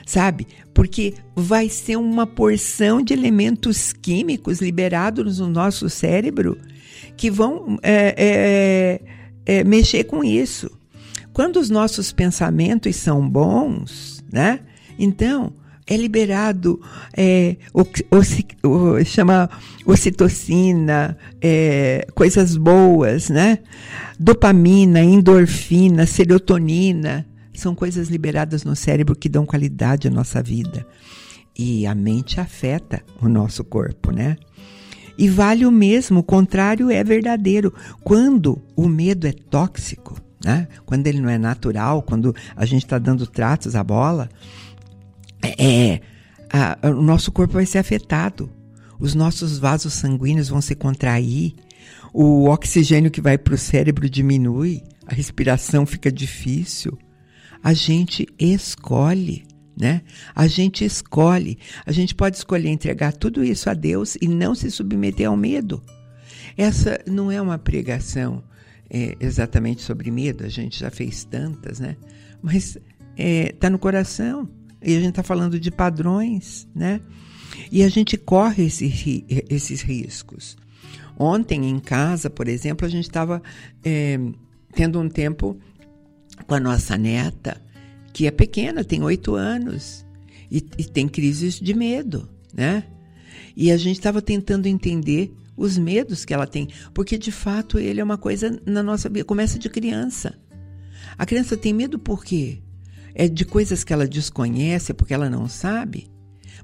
Sabe? 0.07 0.47
Porque 0.73 1.15
vai 1.35 1.69
ser 1.69 1.97
uma 1.97 2.27
porção 2.27 3.03
de 3.03 3.13
elementos 3.13 3.93
químicos 3.93 4.61
liberados 4.61 5.39
no 5.39 5.49
nosso 5.49 5.89
cérebro 5.91 6.59
que 7.17 7.31
vão 7.31 7.79
é, 7.83 8.15
é, 8.17 9.01
é, 9.45 9.65
mexer 9.65 10.05
com 10.05 10.23
isso. 10.25 10.78
Quando 11.39 11.61
os 11.61 11.71
nossos 11.71 12.11
pensamentos 12.11 12.97
são 12.97 13.31
bons, 13.31 14.25
né? 14.29 14.59
Então, 14.99 15.53
é 15.87 15.97
liberado 15.97 16.81
é, 17.17 17.55
o, 17.73 17.83
o, 17.83 18.69
o, 18.69 19.05
chama 19.05 19.49
ocitocina, 19.87 21.17
é, 21.41 22.09
coisas 22.13 22.57
boas, 22.57 23.31
né? 23.31 23.61
Dopamina, 24.19 25.01
endorfina, 25.01 26.07
serotonina, 26.07 27.25
são 27.55 27.73
coisas 27.73 28.09
liberadas 28.09 28.65
no 28.65 28.75
cérebro 28.75 29.15
que 29.15 29.29
dão 29.29 29.47
qualidade 29.47 30.09
à 30.09 30.11
nossa 30.11 30.43
vida. 30.43 30.85
E 31.57 31.87
a 31.87 31.95
mente 31.95 32.41
afeta 32.41 33.01
o 33.23 33.29
nosso 33.29 33.63
corpo, 33.63 34.11
né? 34.11 34.37
E 35.17 35.29
vale 35.29 35.65
o 35.65 35.71
mesmo, 35.71 36.19
o 36.19 36.25
contrário 36.25 36.91
é 36.91 37.05
verdadeiro. 37.05 37.73
Quando 38.03 38.61
o 38.75 38.89
medo 38.89 39.25
é 39.25 39.33
tóxico, 39.33 40.21
né? 40.45 40.69
quando 40.87 41.07
ele 41.07 41.21
não 41.21 41.29
é 41.29 41.39
natural, 41.39 42.03
quando 42.03 42.35
a 42.57 42.65
gente 42.65 42.85
está 42.85 42.99
dando 42.99 43.27
tratos 43.27 43.75
à 43.75 43.83
bola, 43.83 44.29
é, 45.43 45.93
é, 45.93 46.01
a, 46.51 46.89
o 46.89 47.03
nosso 47.03 47.31
corpo 47.33 47.55
vai 47.55 47.67
ser 47.67 47.79
afetado. 47.79 48.51
Os 48.99 49.15
nossos 49.15 49.59
vasos 49.59 49.95
sanguíneos 49.95 50.49
vão 50.49 50.61
se 50.61 50.75
contrair, 50.75 51.55
o 52.13 52.49
oxigênio 52.49 53.11
que 53.11 53.21
vai 53.21 53.39
para 53.39 53.55
o 53.55 53.59
cérebro 53.59 54.09
diminui, 54.09 54.83
a 55.07 55.15
respiração 55.15 55.87
fica 55.87 56.11
difícil. 56.11 56.99
A 57.63 57.73
gente 57.73 58.27
escolhe, 58.39 59.45
né? 59.79 60.03
A 60.35 60.47
gente 60.47 60.85
escolhe. 60.85 61.59
A 61.85 61.93
gente 61.93 62.15
pode 62.15 62.37
escolher 62.37 62.69
entregar 62.69 63.13
tudo 63.13 63.45
isso 63.45 63.69
a 63.69 63.75
Deus 63.75 64.17
e 64.21 64.29
não 64.29 64.55
se 64.55 64.71
submeter 64.71 65.29
ao 65.29 65.37
medo. 65.37 65.83
Essa 66.57 67.01
não 67.07 67.31
é 67.31 67.41
uma 67.41 67.59
pregação 67.59 68.43
é, 68.91 69.17
exatamente 69.21 69.83
sobre 69.83 70.11
medo, 70.11 70.45
a 70.45 70.49
gente 70.49 70.79
já 70.81 70.91
fez 70.91 71.25
tantas, 71.25 71.81
né? 71.81 71.97
Mas 72.43 72.77
está 72.77 72.81
é, 73.17 73.53
tá 73.53 73.71
no 73.71 73.79
coração. 73.79 74.49
E 74.81 74.97
a 74.97 75.01
gente 75.01 75.11
está 75.11 75.25
falando 75.25 75.59
de 75.59 75.71
padrões, 75.71 76.69
né? 76.75 77.01
E 77.71 77.83
a 77.83 77.89
gente 77.89 78.17
corre 78.17 78.67
esse, 78.67 79.27
esses 79.49 79.83
riscos. 79.83 80.57
Ontem 81.19 81.69
em 81.69 81.81
casa, 81.81 82.31
por 82.31 82.47
exemplo, 82.47 82.87
a 82.87 82.89
gente 82.89 83.09
estava 83.09 83.43
é, 83.85 84.19
tendo 84.73 85.01
um 85.01 85.09
tempo 85.09 85.59
com 86.47 86.55
a 86.55 86.61
nossa 86.61 86.97
neta, 86.97 87.61
que 88.13 88.27
é 88.27 88.31
pequena, 88.31 88.85
tem 88.85 89.03
oito 89.03 89.35
anos, 89.35 90.07
e, 90.51 90.59
e 90.79 90.85
tem 90.85 91.09
crises 91.09 91.59
de 91.61 91.75
medo, 91.75 92.29
né? 92.55 92.85
E 93.57 93.73
a 93.73 93.77
gente 93.77 93.99
estava 93.99 94.23
tentando 94.23 94.67
entender 94.67 95.35
os 95.59 95.77
medos 95.77 96.25
que 96.25 96.33
ela 96.33 96.47
tem, 96.47 96.69
porque 96.95 97.19
de 97.19 97.33
fato 97.33 97.79
ele 97.79 98.01
é 98.01 98.05
uma 98.05 98.17
coisa 98.17 98.59
na 98.65 98.83
nossa 98.83 99.09
vida, 99.09 99.25
começa 99.25 99.59
de 99.59 99.69
criança. 99.69 100.39
A 101.19 101.27
criança 101.27 101.57
tem 101.57 101.73
medo 101.73 101.99
por 101.99 102.25
quê? 102.25 102.63
É 103.15 103.27
de 103.29 103.45
coisas 103.45 103.83
que 103.83 103.93
ela 103.93 104.07
desconhece, 104.07 104.95
porque 104.95 105.13
ela 105.13 105.29
não 105.29 105.49
sabe? 105.49 106.09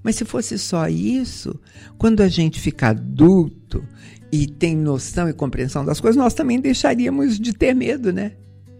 Mas 0.02 0.16
se 0.16 0.24
fosse 0.24 0.58
só 0.58 0.88
isso, 0.88 1.58
quando 1.98 2.20
a 2.20 2.28
gente 2.28 2.60
fica 2.60 2.88
adulto 2.88 3.84
e 4.30 4.46
tem 4.46 4.76
noção 4.76 5.28
e 5.28 5.32
compreensão 5.32 5.84
das 5.84 5.98
coisas, 5.98 6.16
nós 6.16 6.34
também 6.34 6.60
deixaríamos 6.60 7.38
de 7.38 7.52
ter 7.52 7.74
medo, 7.74 8.12
né? 8.12 8.32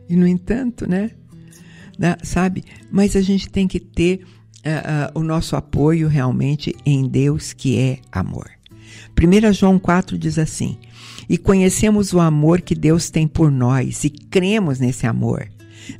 E 0.08 0.14
no 0.14 0.26
entanto, 0.26 0.88
né? 0.88 1.10
né? 1.98 2.16
Sabe? 2.22 2.62
Mas 2.90 3.16
a 3.16 3.20
gente 3.20 3.48
tem 3.48 3.66
que 3.66 3.80
ter 3.80 4.20
uh, 4.64 5.16
uh, 5.16 5.20
o 5.20 5.22
nosso 5.22 5.56
apoio 5.56 6.08
realmente 6.08 6.74
em 6.84 7.08
Deus 7.08 7.52
que 7.52 7.78
é 7.78 7.98
amor. 8.12 8.50
1 9.20 9.52
João 9.52 9.78
4 9.78 10.18
diz 10.18 10.38
assim: 10.38 10.76
E 11.28 11.38
conhecemos 11.38 12.12
o 12.12 12.20
amor 12.20 12.60
que 12.60 12.74
Deus 12.74 13.10
tem 13.10 13.26
por 13.26 13.50
nós 13.50 14.04
e 14.04 14.10
cremos 14.10 14.80
nesse 14.80 15.06
amor. 15.06 15.48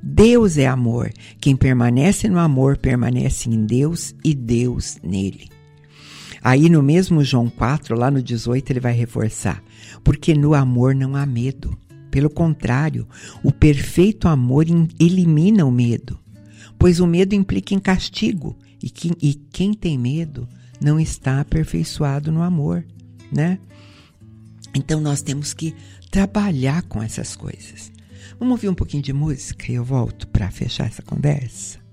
Deus 0.03 0.57
é 0.59 0.67
amor. 0.67 1.13
Quem 1.41 1.57
permanece 1.57 2.29
no 2.29 2.39
amor 2.39 2.77
permanece 2.77 3.49
em 3.49 3.65
Deus 3.65 4.15
e 4.25 4.35
Deus 4.35 4.99
nele. 5.03 5.49
Aí 6.43 6.69
no 6.69 6.83
mesmo 6.83 7.25
João 7.25 7.49
4, 7.49 7.99
lá 7.99 8.11
no 8.11 8.23
18, 8.23 8.71
ele 8.71 8.81
vai 8.81 8.93
reforçar: 8.93 9.63
porque 10.03 10.35
no 10.35 10.55
amor 10.55 10.95
não 10.95 11.17
há 11.17 11.25
medo. 11.25 11.77
Pelo 12.11 12.31
contrário, 12.31 13.09
o 13.43 13.51
perfeito 13.51 14.29
amor 14.29 14.67
elimina 15.01 15.65
o 15.65 15.73
medo, 15.73 16.17
pois 16.79 17.01
o 17.01 17.09
medo 17.09 17.35
implica 17.35 17.75
em 17.75 17.81
castigo, 17.81 18.57
e, 18.81 18.89
que, 18.89 19.11
quem 19.51 19.75
tem 19.75 19.99
medo 19.99 20.47
não 20.81 21.01
está 21.01 21.41
aperfeiçoado 21.41 22.31
no 22.31 22.41
amor, 22.41 22.85
né? 23.35 23.59
Então 24.75 25.01
nós 25.01 25.23
temos 25.23 25.53
que 25.53 25.75
trabalhar 26.11 26.83
com 26.83 27.03
essas 27.03 27.37
coisas. 27.37 27.93
Vamos 28.39 28.53
ouvir 28.53 28.69
um 28.69 28.75
pouquinho 28.75 29.03
de 29.03 29.13
música 29.13 29.71
e 29.71 29.75
eu 29.75 29.85
volto 29.85 30.27
para 30.29 30.51
fechar 30.51 30.87
essa 30.87 31.03
conversa. 31.03 31.84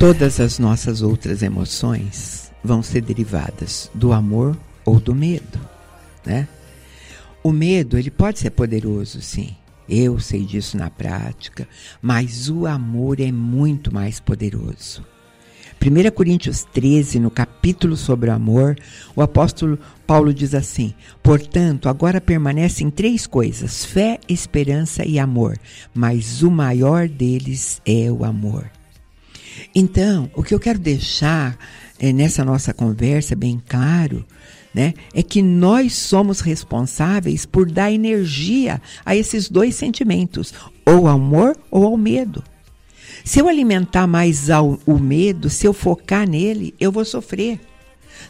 Todas 0.00 0.40
as 0.40 0.58
nossas 0.58 1.02
outras 1.02 1.42
emoções 1.42 2.50
vão 2.64 2.82
ser 2.82 3.02
derivadas 3.02 3.90
do 3.94 4.14
amor 4.14 4.56
ou 4.82 4.98
do 4.98 5.14
medo, 5.14 5.60
né? 6.24 6.48
O 7.44 7.52
medo, 7.52 7.98
ele 7.98 8.10
pode 8.10 8.38
ser 8.38 8.48
poderoso, 8.48 9.20
sim. 9.20 9.54
Eu 9.86 10.18
sei 10.18 10.46
disso 10.46 10.78
na 10.78 10.88
prática, 10.88 11.68
mas 12.00 12.48
o 12.48 12.66
amor 12.66 13.20
é 13.20 13.30
muito 13.30 13.92
mais 13.92 14.18
poderoso. 14.18 15.04
1 15.78 16.10
Coríntios 16.12 16.64
13, 16.64 17.20
no 17.20 17.30
capítulo 17.30 17.94
sobre 17.94 18.30
o 18.30 18.32
amor, 18.32 18.78
o 19.14 19.20
apóstolo 19.20 19.78
Paulo 20.06 20.32
diz 20.32 20.54
assim: 20.54 20.94
Portanto, 21.22 21.90
agora 21.90 22.22
permanecem 22.22 22.88
três 22.88 23.26
coisas: 23.26 23.84
fé, 23.84 24.18
esperança 24.26 25.04
e 25.04 25.18
amor, 25.18 25.58
mas 25.92 26.42
o 26.42 26.50
maior 26.50 27.06
deles 27.06 27.82
é 27.84 28.10
o 28.10 28.24
amor. 28.24 28.79
Então, 29.74 30.30
o 30.34 30.42
que 30.42 30.54
eu 30.54 30.60
quero 30.60 30.78
deixar 30.78 31.56
é, 31.98 32.12
nessa 32.12 32.44
nossa 32.44 32.72
conversa 32.72 33.36
bem 33.36 33.62
claro 33.68 34.24
né, 34.74 34.94
é 35.12 35.22
que 35.22 35.42
nós 35.42 35.94
somos 35.94 36.40
responsáveis 36.40 37.44
por 37.44 37.70
dar 37.70 37.92
energia 37.92 38.80
a 39.04 39.16
esses 39.16 39.48
dois 39.48 39.74
sentimentos, 39.74 40.54
ou 40.86 41.06
ao 41.06 41.14
amor 41.14 41.56
ou 41.70 41.84
ao 41.84 41.96
medo. 41.96 42.42
Se 43.24 43.40
eu 43.40 43.48
alimentar 43.48 44.06
mais 44.06 44.48
ao, 44.48 44.78
o 44.86 44.98
medo, 44.98 45.50
se 45.50 45.66
eu 45.66 45.72
focar 45.72 46.28
nele, 46.28 46.74
eu 46.80 46.90
vou 46.90 47.04
sofrer. 47.04 47.60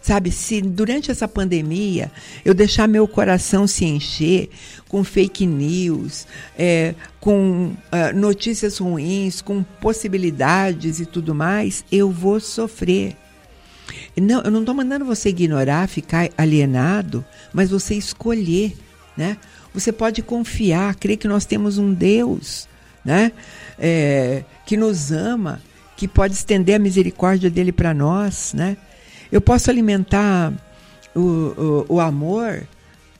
Sabe, 0.02 0.30
se 0.30 0.60
durante 0.60 1.10
essa 1.10 1.28
pandemia 1.28 2.10
eu 2.44 2.54
deixar 2.54 2.88
meu 2.88 3.06
coração 3.06 3.66
se 3.66 3.84
encher 3.84 4.48
com 4.88 5.04
fake 5.04 5.46
news, 5.46 6.26
é, 6.58 6.94
com 7.20 7.72
uh, 7.92 8.16
notícias 8.16 8.78
ruins, 8.78 9.40
com 9.40 9.62
possibilidades 9.62 11.00
e 11.00 11.06
tudo 11.06 11.34
mais, 11.34 11.84
eu 11.92 12.10
vou 12.10 12.40
sofrer. 12.40 13.16
Não, 14.16 14.42
eu 14.42 14.50
não 14.50 14.60
estou 14.60 14.74
mandando 14.74 15.04
você 15.04 15.28
ignorar, 15.30 15.88
ficar 15.88 16.28
alienado, 16.36 17.24
mas 17.52 17.70
você 17.70 17.94
escolher, 17.94 18.74
né? 19.16 19.36
Você 19.72 19.92
pode 19.92 20.22
confiar, 20.22 20.94
crer 20.96 21.16
que 21.16 21.28
nós 21.28 21.44
temos 21.44 21.78
um 21.78 21.92
Deus, 21.92 22.68
né? 23.04 23.32
É, 23.78 24.44
que 24.66 24.76
nos 24.76 25.12
ama, 25.12 25.60
que 25.96 26.08
pode 26.08 26.34
estender 26.34 26.76
a 26.76 26.78
misericórdia 26.78 27.50
dele 27.50 27.72
para 27.72 27.94
nós, 27.94 28.52
né? 28.54 28.76
Eu 29.30 29.40
posso 29.40 29.70
alimentar 29.70 30.52
o, 31.14 31.20
o, 31.20 31.86
o 31.94 32.00
amor 32.00 32.66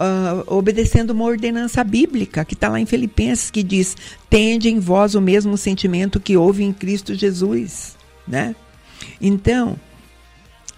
uh, 0.01 0.55
obedecendo 0.55 1.11
uma 1.11 1.25
ordenança 1.25 1.85
bíblica 1.85 2.45
que 2.45 2.55
está 2.55 2.69
lá 2.69 2.81
em 2.81 2.87
Filipenses 2.87 3.51
que 3.51 3.63
diz: 3.63 3.97
tende 4.29 4.69
em 4.69 4.81
vós 4.81 5.15
o 5.15 5.21
mesmo 5.21 5.57
sentimento 5.57 6.19
que 6.19 6.37
houve 6.37 6.65
em 6.65 6.73
Cristo 6.73 7.15
Jesus, 7.15 7.97
né? 8.27 8.57
Então, 9.21 9.79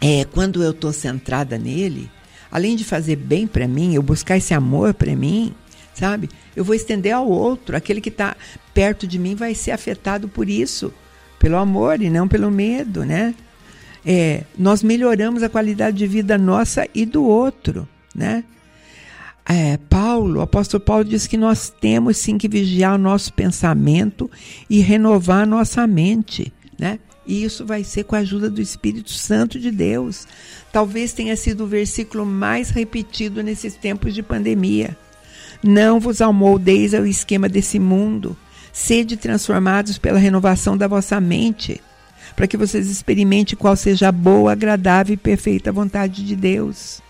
é, 0.00 0.24
quando 0.24 0.62
eu 0.62 0.72
estou 0.72 0.92
centrada 0.92 1.56
nele, 1.56 2.10
além 2.50 2.74
de 2.74 2.84
fazer 2.84 3.16
bem 3.16 3.46
para 3.46 3.68
mim, 3.68 3.94
eu 3.94 4.02
buscar 4.02 4.36
esse 4.36 4.52
amor 4.52 4.92
para 4.92 5.14
mim, 5.14 5.54
sabe? 5.94 6.28
Eu 6.56 6.64
vou 6.64 6.74
estender 6.74 7.12
ao 7.12 7.28
outro. 7.28 7.76
Aquele 7.76 8.00
que 8.00 8.08
está 8.08 8.36
perto 8.74 9.06
de 9.06 9.18
mim 9.18 9.34
vai 9.34 9.54
ser 9.54 9.70
afetado 9.70 10.28
por 10.28 10.48
isso, 10.48 10.92
pelo 11.38 11.56
amor 11.56 12.02
e 12.02 12.10
não 12.10 12.26
pelo 12.26 12.50
medo, 12.50 13.04
né? 13.04 13.34
É, 14.04 14.44
nós 14.58 14.82
melhoramos 14.82 15.42
a 15.42 15.48
qualidade 15.48 15.96
de 15.96 16.06
vida 16.06 16.36
nossa 16.36 16.86
e 16.94 17.06
do 17.06 17.24
outro, 17.24 17.88
né? 18.14 18.44
É, 19.48 19.76
Paulo, 19.88 20.38
o 20.38 20.42
apóstolo 20.42 20.82
Paulo 20.82 21.04
diz 21.04 21.26
que 21.26 21.36
nós 21.36 21.68
temos 21.68 22.16
sim 22.16 22.38
que 22.38 22.48
vigiar 22.48 22.94
o 22.94 22.98
nosso 22.98 23.32
pensamento 23.32 24.30
e 24.70 24.80
renovar 24.80 25.42
a 25.42 25.46
nossa 25.46 25.86
mente, 25.86 26.52
né? 26.78 26.98
E 27.26 27.44
isso 27.44 27.64
vai 27.64 27.84
ser 27.84 28.04
com 28.04 28.16
a 28.16 28.20
ajuda 28.20 28.50
do 28.50 28.60
Espírito 28.60 29.12
Santo 29.12 29.58
de 29.58 29.70
Deus. 29.70 30.26
Talvez 30.72 31.12
tenha 31.12 31.36
sido 31.36 31.64
o 31.64 31.68
versículo 31.68 32.26
mais 32.26 32.70
repetido 32.70 33.42
nesses 33.42 33.74
tempos 33.74 34.14
de 34.14 34.22
pandemia. 34.22 34.96
Não 35.62 36.00
vos 36.00 36.20
amoldeis 36.20 36.94
ao 36.94 37.06
esquema 37.06 37.48
desse 37.48 37.78
mundo. 37.78 38.36
Sede 38.72 39.16
transformados 39.16 39.98
pela 39.98 40.18
renovação 40.18 40.76
da 40.76 40.88
vossa 40.88 41.20
mente, 41.20 41.80
para 42.34 42.46
que 42.46 42.56
vocês 42.56 42.90
experimentem 42.90 43.56
qual 43.56 43.76
seja 43.76 44.08
a 44.08 44.12
boa, 44.12 44.52
agradável 44.52 45.14
e 45.14 45.16
perfeita 45.16 45.72
vontade 45.72 46.24
de 46.24 46.36
Deus. 46.36 47.00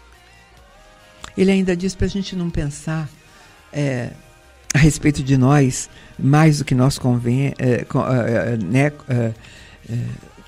Ele 1.37 1.51
ainda 1.51 1.77
diz 1.77 1.95
para 1.95 2.07
a 2.07 2.11
gente 2.11 2.37
não 2.37 2.51
pensar 2.51 3.09
é, 3.73 4.11
a 4.75 4.79
respeito 4.79 5.23
de 5.23 5.37
nós 5.37 5.89
mais 6.19 6.59
do 6.59 6.65
que 6.65 6.75
nós 6.75 6.99
convém, 6.99 7.55
é, 7.59 7.85
é, 7.85 8.57
né, 8.57 8.93
é, 9.09 9.33
é, 9.91 9.99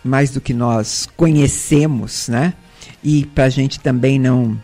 mais 0.02 0.30
do 0.30 0.40
que 0.40 0.52
nós 0.52 1.08
conhecemos, 1.16 2.28
né? 2.28 2.54
E 3.02 3.24
para 3.26 3.44
a 3.44 3.48
gente 3.48 3.80
também 3.80 4.18
não 4.18 4.60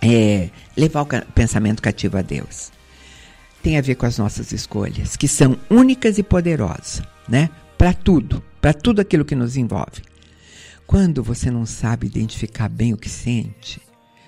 é, 0.00 0.50
levar 0.76 1.02
o 1.02 1.06
pensamento 1.34 1.82
cativo 1.82 2.18
a 2.18 2.22
Deus. 2.22 2.70
Tem 3.62 3.78
a 3.78 3.80
ver 3.80 3.94
com 3.94 4.06
as 4.06 4.18
nossas 4.18 4.52
escolhas, 4.52 5.16
que 5.16 5.26
são 5.26 5.58
únicas 5.68 6.18
e 6.18 6.22
poderosas, 6.22 7.02
né? 7.28 7.50
Para 7.76 7.92
tudo, 7.92 8.42
para 8.68 8.74
tudo 8.74 9.00
aquilo 9.00 9.24
que 9.24 9.34
nos 9.34 9.56
envolve. 9.56 10.02
Quando 10.86 11.22
você 11.22 11.50
não 11.50 11.64
sabe 11.64 12.06
identificar 12.06 12.68
bem 12.68 12.92
o 12.92 12.98
que 12.98 13.08
sente, 13.08 13.80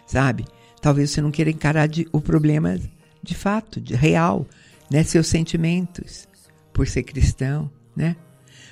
sabe? 0.06 0.46
Talvez 0.80 1.10
você 1.10 1.20
não 1.20 1.30
queira 1.30 1.50
encarar 1.50 1.86
de, 1.86 2.08
o 2.10 2.22
problema 2.22 2.80
de 3.22 3.34
fato, 3.34 3.78
de 3.78 3.94
real, 3.94 4.48
né? 4.90 5.04
Seus 5.04 5.26
sentimentos, 5.26 6.26
por 6.72 6.88
ser 6.88 7.02
cristão, 7.02 7.70
né? 7.94 8.16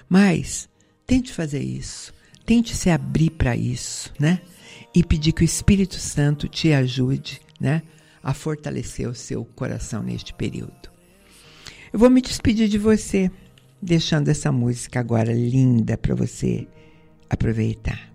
Mas 0.08 0.70
tente 1.06 1.34
fazer 1.34 1.60
isso, 1.60 2.14
tente 2.46 2.74
se 2.74 2.88
abrir 2.88 3.28
para 3.28 3.54
isso, 3.54 4.10
né? 4.18 4.40
e 4.94 5.04
pedir 5.04 5.32
que 5.32 5.42
o 5.42 5.44
Espírito 5.44 5.96
Santo 5.96 6.48
te 6.48 6.72
ajude 6.72 7.42
né, 7.60 7.82
a 8.22 8.32
fortalecer 8.32 9.06
o 9.06 9.14
seu 9.14 9.44
coração 9.44 10.02
neste 10.02 10.32
período. 10.32 10.90
Eu 11.92 11.98
vou 11.98 12.08
me 12.08 12.22
despedir 12.22 12.68
de 12.68 12.78
você, 12.78 13.30
deixando 13.80 14.28
essa 14.28 14.50
música 14.50 15.00
agora 15.00 15.32
linda 15.32 15.96
para 15.96 16.14
você 16.14 16.66
aproveitar. 17.30 18.08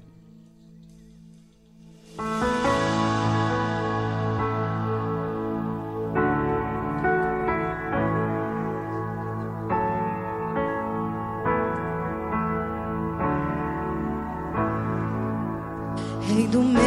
Rei 16.21 16.47
do 16.47 16.63
meu 16.63 16.81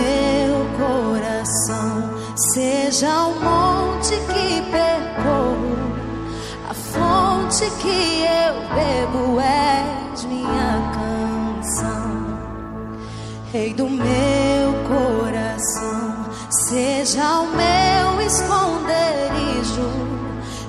coração, 0.79 2.11
seja 2.37 3.27
o 3.29 3.35
monte 3.41 4.11
que 4.33 4.86
fonte 7.57 7.71
que 7.81 8.23
eu 8.23 8.55
bebo 8.75 9.41
és 9.41 10.25
minha 10.25 10.93
canção. 10.95 12.37
Rei 13.53 13.73
do 13.73 13.89
meu 13.89 14.75
coração, 14.87 16.27
seja 16.51 17.41
o 17.41 17.47
meu 17.57 18.21
esconderijo, 18.27 19.91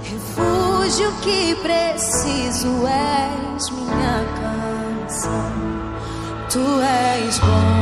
refúgio 0.04 1.12
que 1.22 1.56
preciso 1.56 2.88
és 2.88 3.70
minha 3.70 4.26
canção. 4.40 5.52
Tu 6.50 6.82
és 6.82 7.40
bom 7.40 7.77